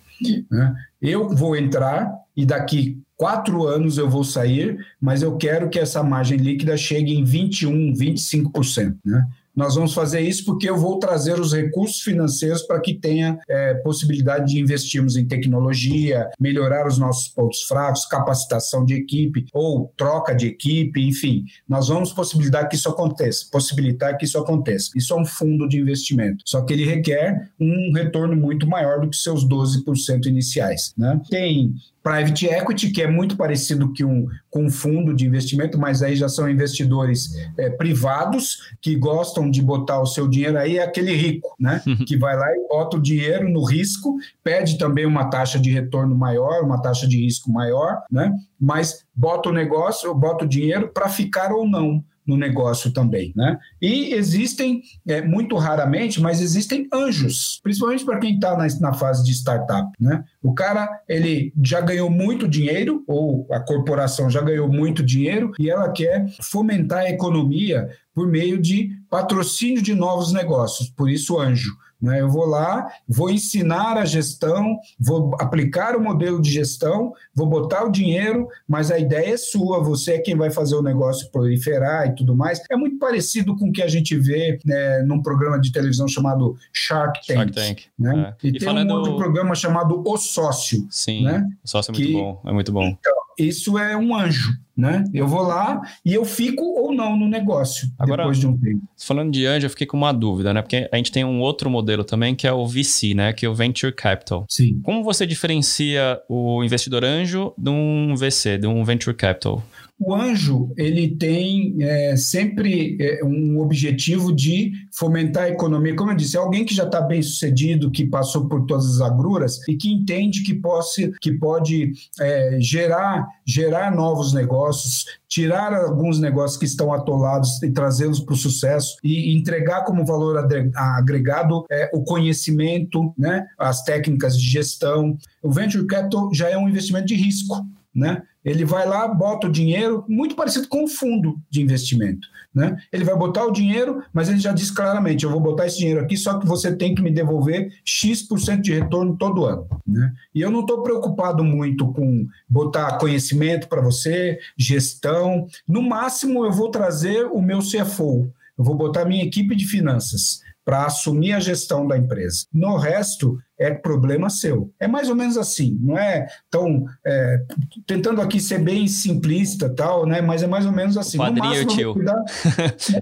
Né? 0.50 0.74
Eu 1.00 1.28
vou 1.30 1.56
entrar 1.56 2.12
e 2.36 2.44
daqui 2.46 2.98
quatro 3.16 3.66
anos 3.66 3.98
eu 3.98 4.08
vou 4.08 4.24
sair, 4.24 4.78
mas 5.00 5.22
eu 5.22 5.36
quero 5.36 5.68
que 5.68 5.78
essa 5.78 6.02
margem 6.02 6.38
líquida 6.38 6.76
chegue 6.76 7.14
em 7.14 7.24
21%, 7.24 7.96
25%. 7.96 8.96
Né? 9.04 9.26
Nós 9.54 9.74
vamos 9.76 9.94
fazer 9.94 10.20
isso 10.20 10.44
porque 10.44 10.68
eu 10.68 10.76
vou 10.76 10.98
trazer 10.98 11.38
os 11.38 11.52
recursos 11.52 12.00
financeiros 12.00 12.62
para 12.62 12.80
que 12.80 12.94
tenha 12.94 13.38
é, 13.48 13.74
possibilidade 13.74 14.52
de 14.52 14.60
investirmos 14.60 15.16
em 15.16 15.26
tecnologia, 15.26 16.30
melhorar 16.40 16.86
os 16.86 16.98
nossos 16.98 17.28
pontos 17.28 17.62
fracos, 17.62 18.06
capacitação 18.06 18.84
de 18.84 18.94
equipe 18.94 19.46
ou 19.52 19.92
troca 19.96 20.34
de 20.34 20.46
equipe, 20.46 21.00
enfim. 21.00 21.44
Nós 21.68 21.88
vamos 21.88 22.12
possibilitar 22.12 22.68
que 22.68 22.76
isso 22.76 22.88
aconteça, 22.88 23.46
possibilitar 23.50 24.16
que 24.16 24.24
isso 24.24 24.38
aconteça. 24.38 24.90
Isso 24.96 25.12
é 25.14 25.20
um 25.20 25.24
fundo 25.24 25.68
de 25.68 25.78
investimento, 25.78 26.42
só 26.46 26.62
que 26.62 26.72
ele 26.72 26.84
requer 26.84 27.50
um 27.60 27.92
retorno 27.94 28.36
muito 28.36 28.66
maior 28.66 29.00
do 29.00 29.08
que 29.08 29.16
seus 29.16 29.46
12% 29.46 30.26
iniciais. 30.26 30.92
Né? 30.96 31.20
Tem 31.30 31.74
private 32.04 32.46
equity, 32.46 32.90
que 32.90 33.00
é 33.00 33.10
muito 33.10 33.34
parecido 33.34 33.90
que 33.90 34.04
um, 34.04 34.28
com 34.50 34.66
um 34.66 34.70
fundo 34.70 35.14
de 35.14 35.26
investimento, 35.26 35.78
mas 35.78 36.02
aí 36.02 36.14
já 36.14 36.28
são 36.28 36.50
investidores 36.50 37.34
é, 37.56 37.70
privados 37.70 38.58
que 38.78 38.94
gostam 38.94 39.50
de 39.50 39.62
botar 39.62 40.02
o 40.02 40.06
seu 40.06 40.28
dinheiro 40.28 40.58
aí, 40.58 40.76
é 40.76 40.84
aquele 40.84 41.14
rico, 41.14 41.56
né? 41.58 41.82
Que 42.06 42.18
vai 42.18 42.36
lá 42.36 42.46
e 42.52 42.68
bota 42.68 42.98
o 42.98 43.00
dinheiro 43.00 43.48
no 43.48 43.64
risco, 43.64 44.18
pede 44.42 44.76
também 44.76 45.06
uma 45.06 45.30
taxa 45.30 45.58
de 45.58 45.70
retorno 45.70 46.14
maior, 46.14 46.62
uma 46.62 46.82
taxa 46.82 47.08
de 47.08 47.18
risco 47.18 47.50
maior, 47.50 48.02
né? 48.10 48.30
Mas 48.60 49.02
bota 49.14 49.48
o 49.48 49.52
negócio, 49.52 50.14
bota 50.14 50.44
o 50.44 50.48
dinheiro 50.48 50.90
para 50.92 51.08
ficar 51.08 51.52
ou 51.52 51.66
não 51.66 52.04
no 52.26 52.36
negócio 52.36 52.90
também, 52.90 53.32
né? 53.36 53.58
E 53.80 54.14
existem, 54.14 54.82
é, 55.06 55.20
muito 55.20 55.56
raramente, 55.56 56.20
mas 56.20 56.40
existem 56.40 56.88
anjos, 56.92 57.60
principalmente 57.62 58.04
para 58.04 58.18
quem 58.18 58.34
está 58.34 58.56
na, 58.56 58.66
na, 58.80 58.92
fase 58.94 59.24
de 59.24 59.32
startup, 59.32 59.90
né? 60.00 60.24
O 60.42 60.54
cara, 60.54 60.88
ele 61.08 61.52
já 61.62 61.80
ganhou 61.80 62.10
muito 62.10 62.48
dinheiro, 62.48 63.04
ou 63.06 63.46
a 63.50 63.60
corporação 63.60 64.30
já 64.30 64.40
ganhou 64.40 64.68
muito 64.68 65.02
dinheiro, 65.02 65.52
e 65.58 65.68
ela 65.68 65.90
quer 65.92 66.26
fomentar 66.40 67.00
a 67.00 67.10
economia 67.10 67.88
por 68.14 68.26
meio 68.28 68.60
de 68.60 68.90
patrocínio 69.10 69.82
de 69.82 69.94
novos 69.94 70.32
negócios, 70.32 70.88
por 70.88 71.10
isso 71.10 71.38
anjo. 71.38 71.76
Né? 72.04 72.20
Eu 72.20 72.28
vou 72.28 72.44
lá, 72.44 72.86
vou 73.08 73.30
ensinar 73.30 73.96
a 73.96 74.04
gestão, 74.04 74.78
vou 75.00 75.34
aplicar 75.40 75.96
o 75.96 76.02
modelo 76.02 76.40
de 76.42 76.50
gestão, 76.50 77.14
vou 77.34 77.46
botar 77.46 77.82
o 77.82 77.90
dinheiro, 77.90 78.46
mas 78.68 78.90
a 78.90 78.98
ideia 78.98 79.32
é 79.32 79.36
sua, 79.38 79.82
você 79.82 80.12
é 80.12 80.18
quem 80.18 80.36
vai 80.36 80.50
fazer 80.50 80.76
o 80.76 80.82
negócio 80.82 81.30
proliferar 81.30 82.06
e 82.06 82.14
tudo 82.14 82.36
mais. 82.36 82.60
É 82.70 82.76
muito 82.76 82.98
parecido 82.98 83.56
com 83.56 83.70
o 83.70 83.72
que 83.72 83.80
a 83.80 83.88
gente 83.88 84.14
vê 84.18 84.58
né, 84.66 85.02
num 85.02 85.22
programa 85.22 85.58
de 85.58 85.72
televisão 85.72 86.06
chamado 86.06 86.58
Shark 86.74 87.26
Tank. 87.26 87.38
Shark 87.38 87.52
Tank. 87.52 87.82
Né? 87.98 88.34
É. 88.42 88.46
E, 88.46 88.48
e, 88.50 88.52
tem 88.58 88.68
falando... 88.68 88.90
um 88.90 88.94
outro 88.96 89.16
programa 89.16 89.54
chamado 89.54 90.02
O 90.06 90.16
Sócio. 90.18 90.86
Sim, 90.90 91.24
né? 91.24 91.48
o 91.64 91.68
sócio 91.68 91.90
é 91.90 91.94
muito 91.94 92.06
que... 92.06 92.12
bom, 92.12 92.40
é 92.44 92.52
muito 92.52 92.70
bom. 92.70 92.84
Então, 92.84 93.13
isso 93.38 93.78
é 93.78 93.96
um 93.96 94.14
anjo, 94.14 94.52
né? 94.76 95.04
Eu 95.12 95.26
vou 95.26 95.42
lá 95.42 95.80
e 96.04 96.12
eu 96.12 96.24
fico 96.24 96.64
ou 96.64 96.92
não 96.94 97.16
no 97.16 97.28
negócio 97.28 97.88
Agora, 97.98 98.22
depois 98.22 98.38
de 98.38 98.46
um 98.46 98.56
tempo. 98.56 98.82
Falando 98.96 99.32
de 99.32 99.46
anjo, 99.46 99.66
eu 99.66 99.70
fiquei 99.70 99.86
com 99.86 99.96
uma 99.96 100.12
dúvida, 100.12 100.52
né? 100.52 100.62
Porque 100.62 100.88
a 100.90 100.96
gente 100.96 101.12
tem 101.12 101.24
um 101.24 101.40
outro 101.40 101.70
modelo 101.70 102.04
também 102.04 102.34
que 102.34 102.46
é 102.46 102.52
o 102.52 102.66
VC, 102.66 103.14
né? 103.14 103.32
Que 103.32 103.46
é 103.46 103.48
o 103.48 103.54
Venture 103.54 103.92
Capital. 103.92 104.44
Sim. 104.48 104.80
Como 104.82 105.02
você 105.02 105.26
diferencia 105.26 106.20
o 106.28 106.62
investidor 106.64 107.04
anjo 107.04 107.52
de 107.56 107.70
um 107.70 108.14
VC, 108.16 108.58
de 108.58 108.66
um 108.66 108.84
Venture 108.84 109.16
Capital? 109.16 109.62
O 109.98 110.14
anjo 110.14 110.72
ele 110.76 111.16
tem 111.16 111.76
é, 111.80 112.16
sempre 112.16 112.96
é, 113.00 113.24
um 113.24 113.60
objetivo 113.60 114.34
de 114.34 114.72
fomentar 114.92 115.44
a 115.44 115.48
economia. 115.50 115.94
Como 115.94 116.10
eu 116.10 116.16
disse, 116.16 116.36
é 116.36 116.40
alguém 116.40 116.64
que 116.64 116.74
já 116.74 116.84
está 116.84 117.00
bem 117.00 117.22
sucedido, 117.22 117.90
que 117.90 118.04
passou 118.04 118.48
por 118.48 118.66
todas 118.66 118.86
as 118.86 119.00
agruras 119.00 119.60
e 119.68 119.76
que 119.76 119.92
entende 119.92 120.42
que, 120.42 120.54
possa, 120.54 121.10
que 121.20 121.32
pode 121.32 121.92
é, 122.20 122.58
gerar, 122.60 123.26
gerar 123.46 123.94
novos 123.94 124.32
negócios 124.32 125.04
tirar 125.34 125.74
alguns 125.74 126.20
negócios 126.20 126.56
que 126.56 126.64
estão 126.64 126.92
atolados 126.92 127.60
e 127.60 127.68
trazê-los 127.72 128.20
para 128.20 128.34
o 128.34 128.38
sucesso 128.38 128.96
e 129.02 129.36
entregar 129.36 129.82
como 129.82 130.06
valor 130.06 130.36
agregado 130.76 131.64
é, 131.68 131.90
o 131.92 132.04
conhecimento, 132.04 133.12
né, 133.18 133.44
as 133.58 133.82
técnicas 133.82 134.38
de 134.38 134.48
gestão. 134.48 135.18
O 135.42 135.50
venture 135.50 135.84
capital 135.88 136.32
já 136.32 136.48
é 136.48 136.56
um 136.56 136.68
investimento 136.68 137.06
de 137.06 137.16
risco, 137.16 137.66
né? 137.92 138.22
Ele 138.44 138.64
vai 138.64 138.86
lá, 138.86 139.08
bota 139.08 139.46
o 139.46 139.52
dinheiro, 139.52 140.04
muito 140.08 140.36
parecido 140.36 140.68
com 140.68 140.84
um 140.84 140.88
fundo 140.88 141.40
de 141.48 141.62
investimento. 141.62 142.28
Né? 142.54 142.76
Ele 142.92 143.02
vai 143.02 143.16
botar 143.16 143.44
o 143.44 143.50
dinheiro, 143.50 144.02
mas 144.12 144.28
ele 144.28 144.38
já 144.38 144.52
diz 144.52 144.70
claramente: 144.70 145.24
eu 145.24 145.30
vou 145.30 145.40
botar 145.40 145.66
esse 145.66 145.78
dinheiro 145.78 146.00
aqui, 146.00 146.16
só 146.16 146.38
que 146.38 146.46
você 146.46 146.74
tem 146.74 146.94
que 146.94 147.02
me 147.02 147.10
devolver 147.10 147.72
X% 147.84 148.60
de 148.60 148.72
retorno 148.72 149.16
todo 149.16 149.44
ano. 149.44 149.66
Né? 149.86 150.12
E 150.34 150.40
eu 150.40 150.50
não 150.50 150.60
estou 150.60 150.82
preocupado 150.82 151.42
muito 151.42 151.92
com 151.92 152.26
botar 152.48 152.98
conhecimento 152.98 153.66
para 153.66 153.80
você, 153.80 154.38
gestão. 154.56 155.46
No 155.66 155.82
máximo, 155.82 156.44
eu 156.44 156.52
vou 156.52 156.70
trazer 156.70 157.26
o 157.26 157.40
meu 157.40 157.58
CFO, 157.58 158.30
eu 158.56 158.64
vou 158.64 158.76
botar 158.76 159.04
minha 159.04 159.24
equipe 159.24 159.56
de 159.56 159.66
finanças 159.66 160.42
para 160.64 160.86
assumir 160.86 161.32
a 161.32 161.40
gestão 161.40 161.86
da 161.86 161.98
empresa. 161.98 162.46
No 162.52 162.76
resto, 162.76 163.38
é 163.58 163.72
problema 163.72 164.28
seu. 164.28 164.72
É 164.80 164.88
mais 164.88 165.08
ou 165.08 165.14
menos 165.14 165.36
assim, 165.36 165.78
não 165.80 165.96
é 165.96 166.26
tão 166.50 166.84
é, 167.06 167.38
tentando 167.86 168.20
aqui 168.20 168.40
ser 168.40 168.58
bem 168.58 168.86
simplista 168.88 169.68
tal, 169.68 170.06
né? 170.06 170.20
Mas 170.20 170.42
é 170.42 170.46
mais 170.46 170.66
ou 170.66 170.72
menos 170.72 170.96
assim. 170.96 171.18
O 171.18 171.20
padrinho 171.22 171.54
e 171.54 171.62
o 171.62 171.66
tio. 171.66 171.92
Cuidar, 171.94 172.24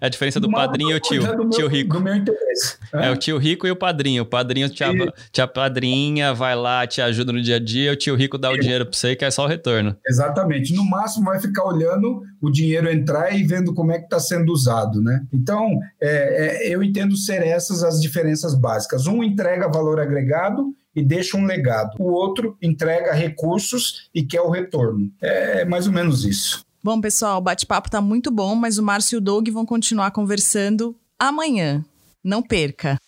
é 0.01 0.07
a 0.07 0.09
diferença 0.09 0.39
do 0.39 0.51
padrinho 0.51 0.91
e 0.91 0.95
o 0.95 1.01
tio. 1.01 1.23
Meu, 1.23 1.51
tio 1.51 1.69
rico. 1.69 1.95
Do 1.95 2.01
meu 2.01 2.15
interesse. 2.15 2.77
É. 2.93 3.07
é. 3.07 3.11
o 3.11 3.17
tio 3.17 3.39
rico 3.39 3.67
e 3.67 3.71
o 3.71 3.77
padrinho. 3.77 4.23
O 4.23 4.27
padrinho 4.27 4.69
te, 4.69 4.85
e... 4.85 5.13
te 5.31 5.41
apadrinha, 5.41 6.35
vai 6.35 6.55
lá, 6.55 6.87
te 6.87 7.01
ajuda 7.01 7.33
no 7.33 7.41
dia 7.41 7.57
a 7.57 7.61
dia. 7.61 7.93
O 7.93 7.97
tio 7.97 8.15
rico 8.15 8.37
dá 8.37 8.51
o 8.51 8.59
dinheiro 8.59 8.85
para 8.87 8.97
você 8.97 9.13
e 9.13 9.17
quer 9.17 9.31
só 9.31 9.45
o 9.45 9.49
retorno. 9.49 9.97
Exatamente. 10.07 10.75
No 10.75 10.85
máximo 10.85 11.27
vai 11.27 11.41
ficar 11.41 11.65
olhando 11.65 12.23
o 12.41 12.51
dinheiro 12.51 12.91
entrar 12.91 13.35
e 13.35 13.43
vendo 13.43 13.73
como 13.73 13.93
é 13.93 13.99
que 13.99 14.05
está 14.05 14.21
sendo 14.21 14.53
usado, 14.53 15.01
né? 15.01 15.23
Então, 15.33 15.79
é, 16.01 16.67
é, 16.67 16.75
eu 16.75 16.83
entendo 16.83 17.17
ser 17.17 17.43
essas 17.43 17.83
as 17.83 18.01
diferenças 18.01 18.55
básicas. 18.55 19.07
Um 19.07 19.23
entrega 19.23 19.69
valor 19.69 19.99
agregado 20.01 20.42
legado 20.43 20.75
e 20.95 21.03
deixa 21.03 21.37
um 21.37 21.45
legado. 21.45 21.97
O 21.99 22.11
outro 22.13 22.57
entrega 22.61 23.13
recursos 23.13 24.09
e 24.15 24.23
quer 24.23 24.41
o 24.41 24.51
retorno. 24.51 25.11
É 25.21 25.65
mais 25.65 25.87
ou 25.87 25.93
menos 25.93 26.25
isso. 26.25 26.65
Bom, 26.83 27.01
pessoal, 27.01 27.39
o 27.39 27.43
bate-papo 27.43 27.89
está 27.89 28.01
muito 28.01 28.31
bom, 28.31 28.55
mas 28.55 28.77
o 28.77 28.83
Márcio 28.83 29.17
e 29.17 29.19
o 29.19 29.21
Doug 29.21 29.49
vão 29.51 29.65
continuar 29.65 30.11
conversando 30.11 30.97
amanhã. 31.19 31.85
Não 32.23 32.43
perca! 32.43 32.99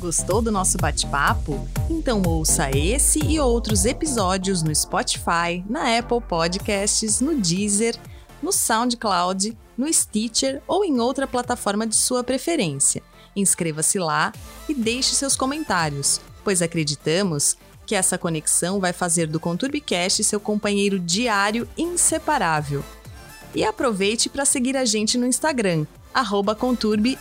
Gostou 0.00 0.42
do 0.42 0.50
nosso 0.50 0.76
bate-papo? 0.78 1.66
Então 1.88 2.22
ouça 2.26 2.70
esse 2.70 3.20
e 3.24 3.38
outros 3.40 3.84
episódios 3.86 4.62
no 4.62 4.74
Spotify, 4.74 5.64
na 5.68 5.98
Apple 5.98 6.20
Podcasts, 6.20 7.20
no 7.20 7.40
Deezer, 7.40 7.96
no 8.42 8.52
SoundCloud, 8.52 9.56
no 9.76 9.90
Stitcher 9.92 10.62
ou 10.66 10.84
em 10.84 11.00
outra 11.00 11.26
plataforma 11.26 11.86
de 11.86 11.96
sua 11.96 12.22
preferência. 12.22 13.02
Inscreva-se 13.36 13.98
lá 13.98 14.32
e 14.68 14.74
deixe 14.74 15.14
seus 15.14 15.36
comentários, 15.36 16.20
pois 16.42 16.62
acreditamos 16.62 17.56
que 17.86 17.94
essa 17.94 18.16
conexão 18.16 18.80
vai 18.80 18.92
fazer 18.92 19.26
do 19.26 19.40
ConturbiCast 19.40 20.24
seu 20.24 20.40
companheiro 20.40 20.98
diário 20.98 21.68
inseparável. 21.76 22.82
E 23.54 23.64
aproveite 23.64 24.28
para 24.28 24.44
seguir 24.44 24.76
a 24.76 24.84
gente 24.84 25.18
no 25.18 25.26
Instagram, 25.26 25.86
@conturbi_. 26.58 27.18